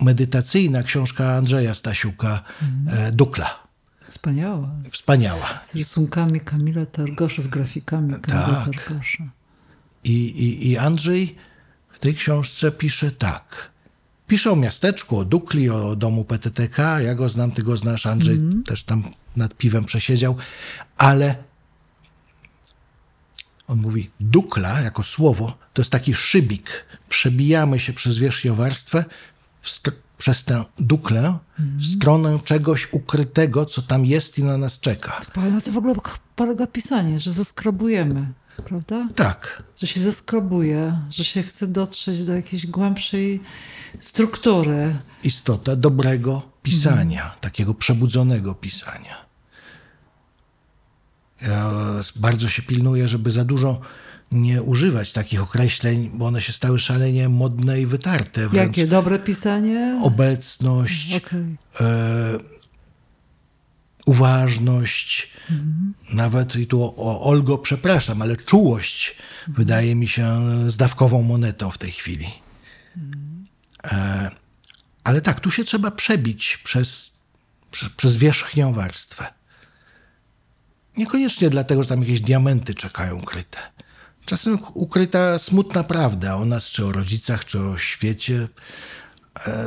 medytacyjna 0.00 0.82
książka 0.82 1.32
Andrzeja 1.32 1.74
Stasiuka, 1.74 2.42
e, 2.90 3.12
Dukla. 3.12 3.67
Wspaniała. 4.08 4.70
Wspaniała. 4.90 5.60
Z 5.66 5.74
rysunkami 5.74 6.40
Kamila 6.40 6.86
Targosza, 6.86 7.42
z 7.42 7.48
grafikami 7.48 8.14
Kamila 8.20 8.64
Tak. 8.64 8.64
Targosza. 8.64 9.24
I, 10.04 10.12
i, 10.12 10.70
I 10.70 10.78
Andrzej 10.78 11.36
w 11.92 11.98
tej 11.98 12.14
książce 12.14 12.70
pisze 12.70 13.10
tak. 13.10 13.70
Pisze 14.26 14.50
o 14.50 14.56
miasteczku, 14.56 15.18
o 15.18 15.24
Dukli, 15.24 15.70
o 15.70 15.96
domu 15.96 16.24
PTTK. 16.24 17.00
Ja 17.00 17.14
go 17.14 17.28
znam, 17.28 17.50
ty 17.50 17.62
go 17.62 17.76
znasz. 17.76 18.06
Andrzej 18.06 18.40
też 18.66 18.84
tam 18.84 19.02
nad 19.36 19.54
piwem 19.54 19.84
przesiedział. 19.84 20.36
Ale 20.96 21.34
on 23.66 23.78
mówi, 23.78 24.10
Dukla 24.20 24.80
jako 24.80 25.02
słowo 25.02 25.58
to 25.74 25.82
jest 25.82 25.92
taki 25.92 26.14
szybik. 26.14 26.84
Przebijamy 27.08 27.78
się 27.78 27.92
przez 27.92 28.18
wierzchniowarstwę 28.18 29.04
w 29.60 29.68
str- 29.68 29.92
przez 30.18 30.44
tę 30.44 30.64
Duklę 30.78 31.38
stronę 31.94 32.38
czegoś 32.44 32.88
ukrytego, 32.92 33.66
co 33.66 33.82
tam 33.82 34.06
jest 34.06 34.38
i 34.38 34.44
na 34.44 34.58
nas 34.58 34.80
czeka. 34.80 35.20
Ale 35.34 35.50
na 35.50 35.60
to 35.60 35.72
w 35.72 35.76
ogóle 35.76 35.94
polega 36.36 36.66
pisanie, 36.66 37.20
że 37.20 37.32
zeskrobujemy, 37.32 38.32
prawda? 38.64 39.08
Tak. 39.14 39.62
Że 39.76 39.86
się 39.86 40.00
zeskrobuje, 40.00 40.98
że 41.10 41.24
się 41.24 41.42
chce 41.42 41.66
dotrzeć 41.66 42.24
do 42.24 42.32
jakiejś 42.32 42.66
głębszej 42.66 43.40
struktury. 44.00 44.96
istota 45.24 45.76
dobrego 45.76 46.42
pisania, 46.62 47.34
takiego 47.40 47.74
przebudzonego 47.74 48.54
pisania. 48.54 49.28
Ja 51.42 51.70
bardzo 52.16 52.48
się 52.48 52.62
pilnuję, 52.62 53.08
żeby 53.08 53.30
za 53.30 53.44
dużo 53.44 53.80
nie 54.32 54.62
używać 54.62 55.12
takich 55.12 55.42
określeń, 55.42 56.10
bo 56.14 56.26
one 56.26 56.42
się 56.42 56.52
stały 56.52 56.78
szalenie 56.78 57.28
modne 57.28 57.80
i 57.80 57.86
wytarte. 57.86 58.48
Wręcz 58.48 58.76
Jakie 58.76 58.86
dobre 58.86 59.18
pisanie? 59.18 60.00
obecność, 60.02 61.14
Okej. 61.14 61.56
e, 61.80 62.38
uważność, 64.06 65.30
nawet 66.12 66.56
i 66.56 66.66
tu 66.66 66.82
o, 66.82 66.96
o 66.96 67.22
Olgo 67.30 67.58
przepraszam, 67.58 68.22
ale 68.22 68.36
czułość 68.36 69.16
wydaje 69.48 69.94
mi 69.94 70.08
się 70.08 70.40
zdawkową 70.70 71.22
monetą 71.22 71.70
w 71.70 71.78
tej 71.78 71.90
chwili. 71.92 72.26
E, 73.84 74.30
ale 75.04 75.20
tak, 75.20 75.40
tu 75.40 75.50
się 75.50 75.64
trzeba 75.64 75.90
przebić 75.90 76.56
przez, 76.64 77.10
przez, 77.70 77.88
przez 77.88 78.16
wierzchnią 78.16 78.72
warstwę. 78.72 79.26
Niekoniecznie 80.96 81.50
dlatego, 81.50 81.82
że 81.82 81.88
tam 81.88 82.00
jakieś 82.00 82.20
diamenty 82.20 82.74
czekają 82.74 83.18
ukryte. 83.18 83.58
Czasem 84.28 84.58
ukryta 84.74 85.38
smutna 85.38 85.84
prawda 85.84 86.36
o 86.36 86.44
nas, 86.44 86.64
czy 86.64 86.86
o 86.86 86.92
rodzicach, 86.92 87.44
czy 87.44 87.60
o 87.60 87.78
świecie. 87.78 88.48
E, 89.46 89.64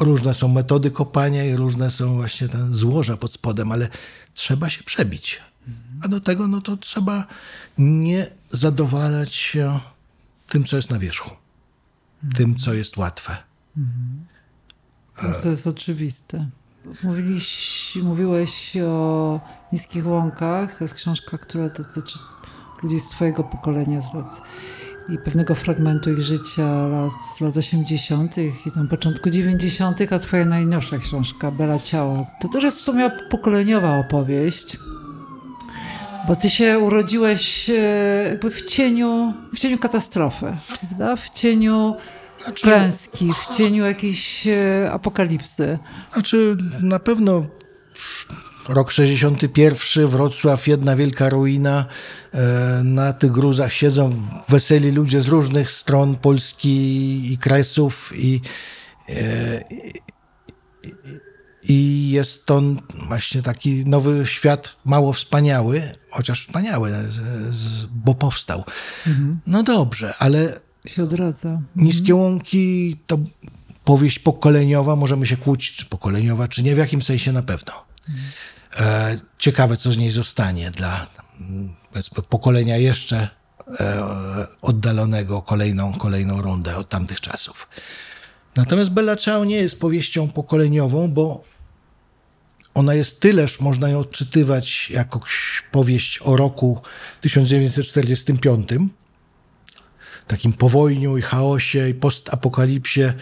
różne 0.00 0.34
są 0.34 0.48
metody 0.48 0.90
kopania 0.90 1.44
i 1.44 1.56
różne 1.56 1.90
są 1.90 2.16
właśnie 2.16 2.48
te 2.48 2.74
złoża 2.74 3.16
pod 3.16 3.32
spodem, 3.32 3.72
ale 3.72 3.88
trzeba 4.34 4.70
się 4.70 4.82
przebić. 4.82 5.40
A 6.02 6.08
do 6.08 6.20
tego 6.20 6.48
no 6.48 6.60
to 6.60 6.76
trzeba 6.76 7.26
nie 7.78 8.26
zadowalać 8.50 9.34
się 9.34 9.80
tym, 10.48 10.64
co 10.64 10.76
jest 10.76 10.90
na 10.90 10.98
wierzchu. 10.98 11.30
Tym, 12.36 12.56
co 12.56 12.74
jest 12.74 12.96
łatwe. 12.96 13.36
To 15.42 15.48
jest 15.48 15.66
oczywiste. 15.66 16.50
Mówiliś, 17.02 17.98
mówiłeś 18.02 18.76
o 18.76 19.40
niskich 19.72 20.06
łąkach. 20.06 20.78
To 20.78 20.84
jest 20.84 20.94
książka, 20.94 21.38
która 21.38 21.68
dotyczy 21.68 22.18
ludzi 22.82 23.00
z 23.00 23.08
twojego 23.08 23.44
pokolenia 23.44 24.02
z 24.02 24.14
lat 24.14 24.42
i 25.08 25.18
pewnego 25.18 25.54
fragmentu 25.54 26.10
ich 26.10 26.22
życia 26.22 26.86
lat, 26.86 27.12
z 27.36 27.40
lat 27.40 27.56
80. 27.56 28.38
i 28.38 28.70
tam 28.74 28.88
początku 28.88 29.30
90., 29.30 30.12
a 30.12 30.18
twoja 30.18 30.44
najnowsza 30.44 30.98
książka, 30.98 31.50
Bela 31.50 31.78
Ciała. 31.78 32.26
To 32.40 32.48
też 32.48 32.64
jest 32.64 32.80
w 32.80 32.84
sumie 32.84 33.10
pokoleniowa 33.30 33.98
opowieść. 33.98 34.78
Bo 36.28 36.36
ty 36.36 36.50
się 36.50 36.78
urodziłeś 36.78 37.70
e, 37.70 38.28
jakby 38.30 38.50
w 38.50 38.62
cieniu, 38.62 39.34
w 39.54 39.58
cieniu 39.58 39.78
katastrofy, 39.78 40.56
prawda? 40.80 41.16
W 41.16 41.30
cieniu 41.30 41.96
klęski, 42.62 43.32
w 43.32 43.56
cieniu 43.56 43.84
jakiejś 43.84 44.46
e, 44.46 44.90
apokalipsy. 44.92 45.78
Znaczy, 46.12 46.56
na 46.82 46.98
pewno 46.98 47.46
rok 48.68 48.90
61, 48.90 50.08
Wrocław, 50.08 50.66
jedna 50.68 50.96
wielka 50.96 51.28
ruina. 51.28 51.86
E, 52.34 52.80
Na 52.84 53.12
tych 53.12 53.30
gruzach 53.32 53.72
siedzą 53.72 54.12
weseli 54.48 54.90
ludzie 54.90 55.20
z 55.20 55.26
różnych 55.26 55.70
stron 55.70 56.16
Polski 56.16 57.32
i 57.32 57.38
kresów 57.38 58.12
i, 58.16 58.40
e, 59.08 59.64
i, 59.70 59.92
i 61.68 62.10
jest 62.10 62.46
to 62.46 62.62
właśnie 63.08 63.42
taki 63.42 63.84
nowy 63.86 64.26
świat, 64.26 64.76
mało 64.84 65.12
wspaniały, 65.12 65.82
chociaż 66.10 66.46
wspaniały, 66.46 66.92
bo 67.94 68.14
powstał. 68.14 68.64
No 69.46 69.62
dobrze, 69.62 70.14
ale 70.18 70.60
Się 70.86 71.02
odradza. 71.02 71.60
Niskie 71.76 72.14
łąki 72.14 72.96
to 73.06 73.18
powieść 73.84 74.18
pokoleniowa, 74.18 74.96
możemy 74.96 75.26
się 75.26 75.36
kłócić, 75.36 75.76
czy 75.76 75.86
pokoleniowa, 75.86 76.48
czy 76.48 76.62
nie, 76.62 76.74
w 76.74 76.78
jakim 76.78 77.02
sensie 77.02 77.32
na 77.32 77.42
pewno. 77.42 77.72
E, 78.08 78.12
ciekawe, 79.38 79.76
co 79.76 79.92
z 79.92 79.98
niej 79.98 80.10
zostanie 80.10 80.70
dla 80.70 81.06
pokolenia 82.28 82.76
jeszcze 82.76 83.28
e, 83.80 84.06
oddalonego 84.62 85.42
kolejną, 85.42 85.92
kolejną 85.92 86.42
rundę 86.42 86.76
od 86.76 86.88
tamtych 86.88 87.20
czasów. 87.20 87.68
Natomiast 88.56 88.90
Bella 88.90 89.16
Ciao 89.16 89.44
nie 89.44 89.56
jest 89.56 89.80
powieścią 89.80 90.28
pokoleniową, 90.28 91.08
bo 91.08 91.44
ona 92.74 92.94
jest 92.94 93.20
tyleż, 93.20 93.60
można 93.60 93.88
ją 93.88 93.98
odczytywać 93.98 94.90
jako 94.90 95.20
powieść 95.72 96.20
o 96.22 96.36
roku 96.36 96.80
1945, 97.20 98.68
takim 100.26 100.52
powojniu 100.52 101.18
i 101.18 101.22
chaosie 101.22 101.88
i 101.88 101.94
postapokalipsie 101.94 103.12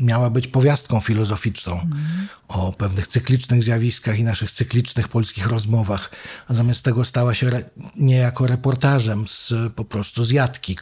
miała 0.00 0.30
być 0.30 0.48
powiastką 0.48 1.00
filozoficzną 1.00 1.80
mm. 1.80 2.28
o 2.48 2.72
pewnych 2.72 3.06
cyklicznych 3.06 3.62
zjawiskach 3.62 4.18
i 4.18 4.24
naszych 4.24 4.50
cyklicznych 4.50 5.08
polskich 5.08 5.46
rozmowach, 5.46 6.10
a 6.48 6.54
zamiast 6.54 6.84
tego 6.84 7.04
stała 7.04 7.34
się 7.34 7.46
re, 7.46 7.70
niejako 7.96 8.46
reportażem 8.46 9.28
z, 9.28 9.52
po 9.74 9.84
prostu 9.84 10.24
z 10.24 10.30
jatki 10.30 10.78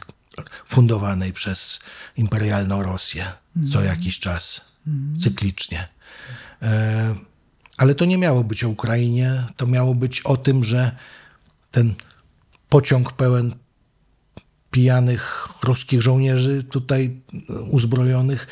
fundowanej 0.67 1.33
przez 1.33 1.79
imperialną 2.17 2.83
Rosję 2.83 3.25
mm. 3.55 3.69
co 3.69 3.83
jakiś 3.83 4.19
czas, 4.19 4.61
mm. 4.87 5.15
cyklicznie. 5.15 5.87
E, 6.61 7.15
ale 7.77 7.95
to 7.95 8.05
nie 8.05 8.17
miało 8.17 8.43
być 8.43 8.63
o 8.63 8.69
Ukrainie, 8.69 9.43
to 9.57 9.67
miało 9.67 9.95
być 9.95 10.21
o 10.21 10.37
tym, 10.37 10.63
że 10.63 10.91
ten 11.71 11.95
pociąg 12.69 13.13
pełen 13.13 13.55
pijanych 14.71 15.47
ruskich 15.63 16.01
żołnierzy 16.01 16.63
tutaj 16.63 17.21
uzbrojonych 17.71 18.47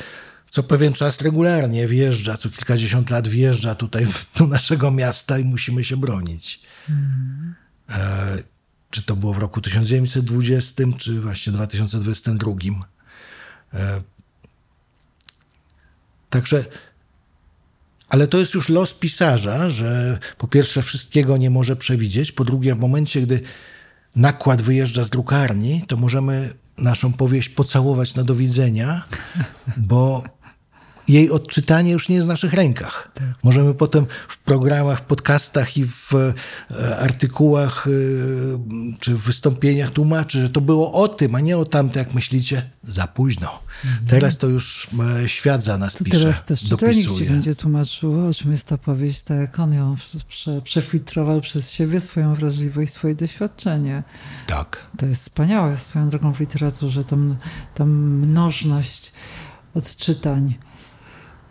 co 0.56 0.62
pewien 0.62 0.92
czas 0.92 1.20
regularnie 1.20 1.88
wjeżdża, 1.88 2.36
co 2.36 2.50
kilkadziesiąt 2.50 3.10
lat 3.10 3.28
wjeżdża 3.28 3.74
tutaj 3.74 4.06
do 4.38 4.46
naszego 4.46 4.90
miasta 4.90 5.38
i 5.38 5.44
musimy 5.44 5.84
się 5.84 5.96
bronić. 5.96 6.60
Mm. 6.88 7.54
E, 7.88 8.38
czy 8.90 9.02
to 9.02 9.16
było 9.16 9.34
w 9.34 9.38
roku 9.38 9.60
1920, 9.60 10.84
czy 10.98 11.20
właśnie 11.20 11.52
2022. 11.52 12.52
E, 13.74 14.02
także, 16.30 16.64
ale 18.08 18.28
to 18.28 18.38
jest 18.38 18.54
już 18.54 18.68
los 18.68 18.94
pisarza, 18.94 19.70
że 19.70 20.18
po 20.38 20.48
pierwsze 20.48 20.82
wszystkiego 20.82 21.36
nie 21.36 21.50
może 21.50 21.76
przewidzieć, 21.76 22.32
po 22.32 22.44
drugie 22.44 22.74
w 22.74 22.78
momencie, 22.78 23.22
gdy 23.22 23.40
nakład 24.16 24.62
wyjeżdża 24.62 25.04
z 25.04 25.10
drukarni, 25.10 25.82
to 25.88 25.96
możemy 25.96 26.54
naszą 26.78 27.12
powieść 27.12 27.48
pocałować 27.48 28.14
na 28.14 28.24
do 28.24 28.36
widzenia, 28.36 29.04
bo 29.76 30.35
jej 31.08 31.30
odczytanie 31.30 31.92
już 31.92 32.08
nie 32.08 32.14
jest 32.14 32.26
w 32.26 32.28
naszych 32.28 32.52
rękach. 32.52 33.10
Tak. 33.14 33.44
Możemy 33.44 33.74
potem 33.74 34.06
w 34.28 34.38
programach, 34.38 34.98
w 34.98 35.02
podcastach 35.02 35.76
i 35.76 35.84
w 35.84 36.14
e, 36.70 36.98
artykułach 36.98 37.86
e, 37.86 37.90
czy 39.00 39.14
w 39.14 39.20
wystąpieniach 39.20 39.90
tłumaczyć, 39.90 40.40
że 40.40 40.50
to 40.50 40.60
było 40.60 40.92
o 40.92 41.08
tym, 41.08 41.34
a 41.34 41.40
nie 41.40 41.58
o 41.58 41.64
tamtym, 41.64 41.98
jak 41.98 42.14
myślicie, 42.14 42.70
za 42.82 43.06
późno. 43.06 43.58
Mhm. 43.84 44.06
Teraz 44.06 44.38
to 44.38 44.46
już 44.46 44.88
e, 45.24 45.28
świat 45.28 45.62
za 45.62 45.78
nas 45.78 45.94
to 45.94 46.04
pisze, 46.04 46.18
Teraz 46.18 46.44
też 46.44 46.64
czytelnik 46.64 47.10
ci 47.10 47.24
będzie 47.24 47.54
tłumaczył, 47.54 48.28
o 48.28 48.34
czym 48.34 48.52
jest 48.52 48.66
ta 48.66 48.78
powieść, 48.78 49.22
tak 49.22 49.38
jak 49.38 49.58
on 49.58 49.74
ją 49.74 49.96
prze, 50.28 50.62
przefiltrował 50.62 51.40
przez 51.40 51.70
siebie, 51.70 52.00
swoją 52.00 52.34
wrażliwość, 52.34 52.92
swoje 52.92 53.14
doświadczenie. 53.14 54.02
Tak. 54.46 54.86
To 54.98 55.06
jest 55.06 55.22
wspaniałe 55.22 55.76
swoją 55.76 56.08
drogą 56.08 56.34
w 56.34 56.40
literaturze, 56.40 57.04
ta 57.74 57.86
mnożność 57.86 59.12
odczytań 59.74 60.54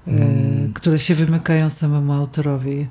hmm. 0.06 0.74
które 0.74 1.00
się 1.00 1.16
wymykają 1.16 1.70
samemu 1.70 2.14
autorowi. 2.14 2.88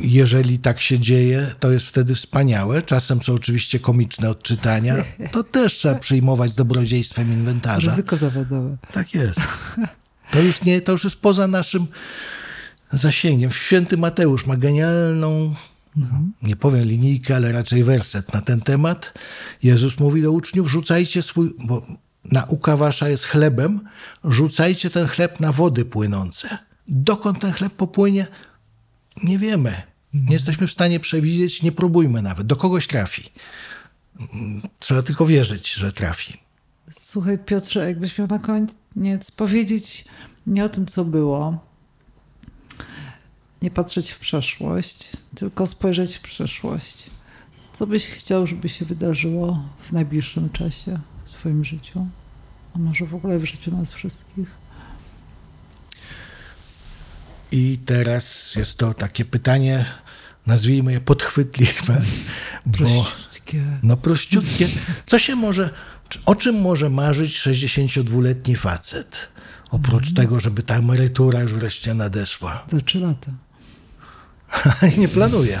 Jeżeli 0.00 0.58
tak 0.58 0.80
się 0.80 0.98
dzieje, 0.98 1.46
to 1.60 1.72
jest 1.72 1.86
wtedy 1.86 2.14
wspaniałe. 2.14 2.82
Czasem 2.82 3.22
są 3.22 3.34
oczywiście 3.34 3.78
komiczne 3.78 4.30
odczytania. 4.30 4.94
To 5.32 5.44
też 5.44 5.74
trzeba 5.74 5.94
przyjmować 5.94 6.50
z 6.50 6.54
dobrodziejstwem 6.54 7.32
inwentarza. 7.32 7.90
Ryzyko 7.90 8.16
zawodowe. 8.16 8.76
Tak 8.92 9.14
jest. 9.14 9.40
To 10.30 10.40
już, 10.40 10.62
nie, 10.62 10.80
to 10.80 10.92
już 10.92 11.04
jest 11.04 11.16
poza 11.16 11.46
naszym 11.46 11.86
zasięgiem. 12.92 13.50
Święty 13.50 13.96
Mateusz 13.96 14.46
ma 14.46 14.56
genialną, 14.56 15.54
mhm. 15.96 16.32
nie 16.42 16.56
powiem 16.56 16.84
linijkę, 16.84 17.36
ale 17.36 17.52
raczej 17.52 17.84
werset 17.84 18.34
na 18.34 18.40
ten 18.40 18.60
temat. 18.60 19.12
Jezus 19.62 19.98
mówi 19.98 20.22
do 20.22 20.32
uczniów, 20.32 20.70
rzucajcie 20.70 21.22
swój, 21.22 21.54
bo 21.64 21.86
nauka 22.32 22.76
wasza 22.76 23.08
jest 23.08 23.24
chlebem, 23.24 23.88
rzucajcie 24.24 24.90
ten 24.90 25.06
chleb 25.06 25.40
na 25.40 25.52
wody 25.52 25.84
płynące. 25.84 26.58
Dokąd 26.88 27.40
ten 27.40 27.52
chleb 27.52 27.72
popłynie, 27.72 28.26
nie 29.22 29.38
wiemy. 29.38 29.82
Nie 30.14 30.32
jesteśmy 30.32 30.66
w 30.66 30.72
stanie 30.72 31.00
przewidzieć, 31.00 31.62
nie 31.62 31.72
próbujmy 31.72 32.22
nawet. 32.22 32.46
Do 32.46 32.56
kogoś 32.56 32.86
trafi. 32.86 33.30
Trzeba 34.78 35.02
tylko 35.02 35.26
wierzyć, 35.26 35.72
że 35.74 35.92
trafi. 35.92 36.38
Słuchaj, 37.00 37.38
Piotrze, 37.38 37.88
jakbyś 37.88 38.18
miał 38.18 38.28
na 38.28 38.38
koniec 38.38 39.30
powiedzieć 39.30 40.04
nie 40.46 40.64
o 40.64 40.68
tym, 40.68 40.86
co 40.86 41.04
było, 41.04 41.58
nie 43.62 43.70
patrzeć 43.70 44.10
w 44.10 44.18
przeszłość, 44.18 45.12
tylko 45.34 45.66
spojrzeć 45.66 46.16
w 46.16 46.20
przyszłość. 46.20 47.10
Co 47.72 47.86
byś 47.86 48.06
chciał, 48.06 48.46
żeby 48.46 48.68
się 48.68 48.84
wydarzyło 48.84 49.68
w 49.82 49.92
najbliższym 49.92 50.50
czasie? 50.50 51.00
Twoim 51.44 51.64
życiu, 51.64 52.06
a 52.74 52.78
może 52.78 53.06
w 53.06 53.14
ogóle 53.14 53.38
w 53.38 53.44
życiu 53.44 53.76
nas 53.76 53.92
wszystkich? 53.92 54.48
I 57.52 57.78
teraz 57.86 58.54
jest 58.56 58.78
to 58.78 58.94
takie 58.94 59.24
pytanie, 59.24 59.84
nazwijmy 60.46 60.92
je 60.92 61.00
podchwytliwe. 61.00 62.02
Prościutkie. 62.72 63.62
no 63.82 63.96
prościutkie. 63.96 64.68
Co 65.04 65.18
się 65.18 65.36
może, 65.36 65.70
o 66.26 66.34
czym 66.34 66.60
może 66.60 66.90
marzyć 66.90 67.38
62-letni 67.38 68.56
facet? 68.56 69.28
Oprócz 69.70 70.04
mm. 70.04 70.14
tego, 70.14 70.40
żeby 70.40 70.62
ta 70.62 70.76
emerytura 70.76 71.40
już 71.40 71.52
wreszcie 71.52 71.94
nadeszła. 71.94 72.64
Za 72.68 72.80
trzy 72.80 73.00
lata. 73.00 73.32
nie 74.98 75.08
planuję. 75.08 75.60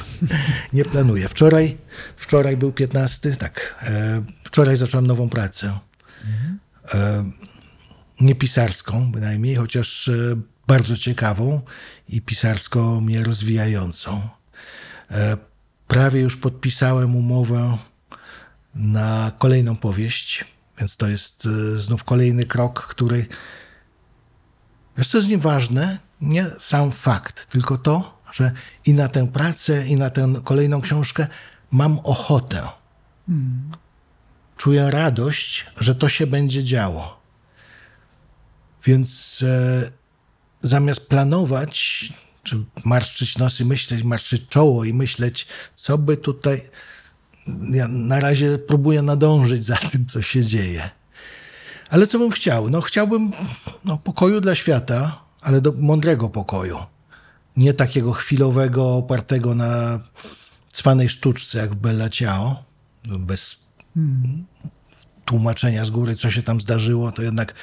Nie 0.72 0.84
planuję. 0.84 1.28
Wczoraj, 1.28 1.76
wczoraj 2.16 2.56
był 2.56 2.72
15, 2.72 3.36
tak. 3.36 3.76
E, 3.82 4.22
wczoraj 4.44 4.76
zacząłem 4.76 5.06
nową 5.06 5.28
pracę. 5.28 5.78
Mhm. 6.24 7.32
Nie 8.20 8.34
pisarską 8.34 9.12
bynajmniej, 9.12 9.54
chociaż 9.54 10.08
e, 10.08 10.12
bardzo 10.66 10.96
ciekawą 10.96 11.60
i 12.08 12.22
pisarsko 12.22 13.00
mnie 13.00 13.24
rozwijającą. 13.24 14.28
Prawie 15.88 16.20
już 16.20 16.36
podpisałem 16.36 17.16
umowę 17.16 17.78
na 18.74 19.32
kolejną 19.38 19.76
powieść, 19.76 20.44
więc 20.78 20.96
to 20.96 21.08
jest 21.08 21.48
znów 21.76 22.04
kolejny 22.04 22.46
krok, 22.46 22.86
który. 22.86 23.26
Wiesz, 24.96 25.08
co 25.08 25.18
jest 25.18 25.28
nieważne? 25.28 25.98
Nie 26.20 26.46
sam 26.58 26.92
fakt, 26.92 27.46
tylko 27.50 27.78
to, 27.78 28.13
że 28.34 28.52
i 28.86 28.94
na 28.94 29.08
tę 29.08 29.26
pracę, 29.26 29.86
i 29.86 29.96
na 29.96 30.10
tę 30.10 30.34
kolejną 30.44 30.80
książkę 30.80 31.26
mam 31.70 31.98
ochotę. 31.98 32.68
Mm. 33.28 33.70
Czuję 34.56 34.90
radość, 34.90 35.66
że 35.76 35.94
to 35.94 36.08
się 36.08 36.26
będzie 36.26 36.64
działo. 36.64 37.20
Więc 38.84 39.42
e, 39.46 39.90
zamiast 40.60 41.06
planować, 41.06 42.12
czy 42.42 42.64
marszczyć 42.84 43.38
nosy, 43.38 43.64
myśleć, 43.64 44.02
marszczyć 44.02 44.48
czoło 44.48 44.84
i 44.84 44.94
myśleć, 44.94 45.46
co 45.74 45.98
by 45.98 46.16
tutaj. 46.16 46.70
Ja 47.70 47.88
na 47.88 48.20
razie 48.20 48.58
próbuję 48.58 49.02
nadążyć 49.02 49.64
za 49.64 49.76
tym, 49.76 50.06
co 50.06 50.22
się 50.22 50.44
dzieje. 50.44 50.90
Ale 51.90 52.06
co 52.06 52.18
bym 52.18 52.30
chciał? 52.30 52.70
No, 52.70 52.80
chciałbym 52.80 53.32
no, 53.84 53.98
pokoju 53.98 54.40
dla 54.40 54.54
świata, 54.54 55.24
ale 55.40 55.60
do 55.60 55.72
mądrego 55.72 56.28
pokoju 56.28 56.93
nie 57.56 57.74
takiego 57.74 58.12
chwilowego, 58.12 58.96
opartego 58.96 59.54
na 59.54 60.00
cwanej 60.72 61.08
sztuczce 61.08 61.58
jak 61.58 61.74
Bella 61.74 62.08
Ciao, 62.08 62.64
bez 63.18 63.56
hmm. 63.94 64.44
tłumaczenia 65.24 65.84
z 65.84 65.90
góry, 65.90 66.16
co 66.16 66.30
się 66.30 66.42
tam 66.42 66.60
zdarzyło, 66.60 67.12
to 67.12 67.22
jednak 67.22 67.54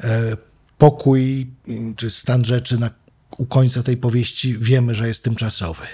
e, 0.00 0.36
pokój 0.78 1.50
czy 1.96 2.10
stan 2.10 2.44
rzeczy 2.44 2.78
na, 2.78 2.90
u 3.38 3.46
końca 3.46 3.82
tej 3.82 3.96
powieści 3.96 4.58
wiemy, 4.58 4.94
że 4.94 5.08
jest 5.08 5.24
tymczasowy 5.24 5.86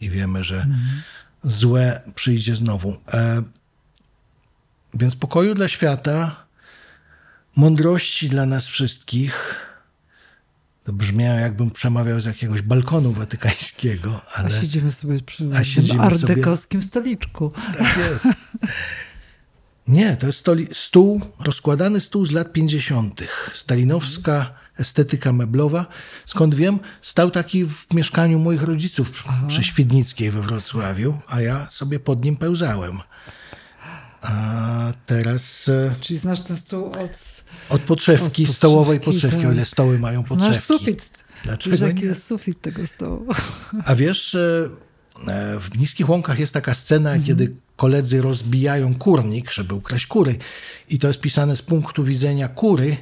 i 0.00 0.10
wiemy, 0.10 0.44
że 0.44 0.58
hmm. 0.58 1.02
złe 1.42 2.00
przyjdzie 2.14 2.56
znowu. 2.56 2.96
E, 3.12 3.42
więc 4.94 5.16
pokoju 5.16 5.54
dla 5.54 5.68
świata, 5.68 6.46
mądrości 7.56 8.28
dla 8.28 8.46
nas 8.46 8.66
wszystkich, 8.66 9.67
to 10.88 10.92
brzmiało, 10.92 11.38
jakbym 11.38 11.70
przemawiał 11.70 12.20
z 12.20 12.24
jakiegoś 12.24 12.62
balkonu 12.62 13.12
watykańskiego. 13.12 14.20
Ale... 14.34 14.46
A 14.46 14.60
siedzimy 14.60 14.92
sobie 14.92 15.20
przy 15.22 15.50
a 15.98 16.02
ardekowskim 16.02 16.82
sobie... 16.82 16.88
stoliczku. 16.88 17.52
Tak 17.78 17.96
jest. 17.96 18.26
Nie, 19.88 20.16
to 20.16 20.26
jest 20.26 20.38
stoli... 20.38 20.68
stół, 20.72 21.20
rozkładany 21.44 22.00
stół 22.00 22.24
z 22.24 22.32
lat 22.32 22.52
50. 22.52 23.20
Stalinowska 23.52 24.54
estetyka 24.78 25.32
meblowa. 25.32 25.86
Skąd 26.26 26.54
wiem, 26.54 26.78
stał 27.02 27.30
taki 27.30 27.64
w 27.64 27.86
mieszkaniu 27.94 28.38
moich 28.38 28.62
rodziców 28.62 29.24
Aha. 29.26 29.46
przy 29.48 29.64
Świdnickiej 29.64 30.30
we 30.30 30.42
Wrocławiu, 30.42 31.18
a 31.28 31.40
ja 31.40 31.66
sobie 31.70 32.00
pod 32.00 32.24
nim 32.24 32.36
pełzałem. 32.36 32.98
A 34.22 34.92
teraz... 35.06 35.68
E, 35.68 35.94
Czyli 36.00 36.18
znasz 36.18 36.40
ten 36.40 36.56
stół 36.56 36.86
od 36.86 37.37
od 37.68 37.82
podszewki, 37.82 38.44
od 38.44 38.50
stołowej 38.50 39.00
podszewki, 39.00 39.40
tak. 39.40 39.50
o 39.50 39.52
ile 39.52 39.64
stoły 39.64 39.98
mają 39.98 40.24
podszewki. 40.24 40.56
Znasz 40.56 40.64
sufit. 40.64 41.10
Dlaczego 41.44 41.76
wiesz, 41.76 41.88
jaki 41.88 42.04
jest 42.04 42.26
sufit 42.26 42.60
tego 42.60 42.86
stołu? 42.86 43.26
A 43.84 43.94
wiesz, 43.94 44.34
e, 44.34 44.68
w 45.60 45.78
Niskich 45.78 46.08
Łąkach 46.08 46.38
jest 46.38 46.54
taka 46.54 46.74
scena, 46.74 47.10
mhm. 47.10 47.26
kiedy 47.26 47.54
koledzy 47.76 48.22
rozbijają 48.22 48.94
kurnik, 48.94 49.50
żeby 49.52 49.74
ukraść 49.74 50.06
kury. 50.06 50.36
I 50.88 50.98
to 50.98 51.08
jest 51.08 51.20
pisane 51.20 51.56
z 51.56 51.62
punktu 51.62 52.04
widzenia 52.04 52.48
kury 52.48 52.96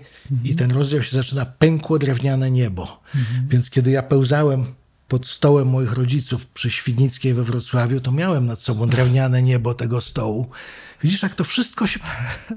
i 0.44 0.56
ten 0.56 0.70
rozdział 0.70 1.02
się 1.02 1.16
zaczyna 1.16 1.46
pękło 1.46 1.98
drewniane 1.98 2.50
niebo. 2.50 3.02
Więc 3.48 3.70
kiedy 3.70 3.90
ja 3.90 4.02
pełzałem 4.02 4.66
pod 5.08 5.26
stołem 5.26 5.68
moich 5.68 5.92
rodziców 5.92 6.46
przy 6.46 6.70
Świdnickiej 6.70 7.34
we 7.34 7.44
Wrocławiu, 7.44 8.00
to 8.00 8.12
miałem 8.12 8.46
nad 8.46 8.60
sobą 8.60 8.88
drewniane 8.88 9.42
niebo 9.42 9.74
tego 9.74 10.00
stołu. 10.00 10.46
Widzisz, 11.02 11.22
jak 11.22 11.34
to 11.34 11.44
wszystko 11.44 11.86
się 11.86 12.00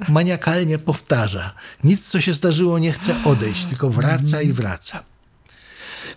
maniakalnie 0.09 0.77
powtarza. 0.77 1.53
Nic, 1.83 2.07
co 2.07 2.21
się 2.21 2.33
zdarzyło, 2.33 2.79
nie 2.79 2.91
chce 2.91 3.23
odejść, 3.23 3.65
tylko 3.65 3.89
wraca 3.89 4.41
i 4.41 4.53
wraca. 4.53 5.03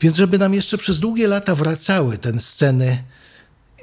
Więc 0.00 0.16
żeby 0.16 0.38
nam 0.38 0.54
jeszcze 0.54 0.78
przez 0.78 1.00
długie 1.00 1.28
lata 1.28 1.54
wracały 1.54 2.18
te 2.18 2.40
sceny 2.40 3.04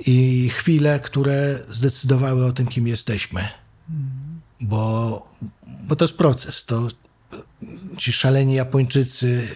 i 0.06 0.50
chwile, 0.50 1.00
które 1.00 1.60
zdecydowały 1.70 2.46
o 2.46 2.52
tym, 2.52 2.68
kim 2.68 2.88
jesteśmy. 2.88 3.48
Bo, 4.62 5.36
bo 5.84 5.96
to 5.96 6.06
jest 6.06 6.18
proces. 6.18 6.66
To 6.66 6.88
ci 7.98 8.14
szaleni 8.14 8.54
Japończycy 8.54 9.48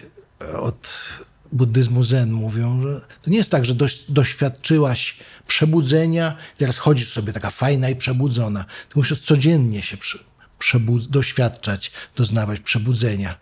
od 0.60 1.08
buddyzmu 1.54 2.04
zen 2.04 2.32
mówią, 2.32 2.82
że 2.82 3.00
to 3.22 3.30
nie 3.30 3.38
jest 3.38 3.50
tak, 3.50 3.64
że 3.64 3.74
doś, 3.74 4.04
doświadczyłaś 4.08 5.16
przebudzenia, 5.46 6.36
teraz 6.56 6.78
chodzisz 6.78 7.12
sobie 7.12 7.32
taka 7.32 7.50
fajna 7.50 7.88
i 7.88 7.96
przebudzona. 7.96 8.64
Ty 8.64 8.98
musisz 8.98 9.20
codziennie 9.20 9.82
się 9.82 9.96
przy, 9.96 10.18
przebudz, 10.58 11.08
doświadczać, 11.08 11.92
doznawać 12.16 12.60
przebudzenia, 12.60 13.38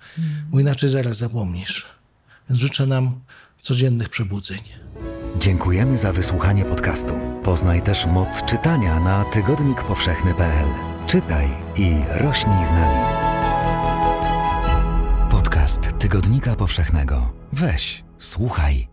bo 0.50 0.60
inaczej 0.60 0.90
zaraz 0.90 1.16
zapomnisz. 1.16 1.86
Więc 2.48 2.60
życzę 2.60 2.86
nam 2.86 3.20
codziennych 3.58 4.08
przebudzeń. 4.08 4.60
Dziękujemy 5.38 5.98
za 5.98 6.12
wysłuchanie 6.12 6.64
podcastu. 6.64 7.14
Poznaj 7.42 7.82
też 7.82 8.06
moc 8.06 8.44
czytania 8.44 9.00
na 9.00 9.24
tygodnikpowszechny.pl. 9.24 10.68
Czytaj 11.06 11.48
i 11.76 11.94
rośnij 12.10 12.64
z 12.64 12.70
nami. 12.70 12.98
Podcast 15.30 15.98
Tygodnika 15.98 16.56
Powszechnego. 16.56 17.41
Weź, 17.52 18.04
słuchaj 18.18 18.88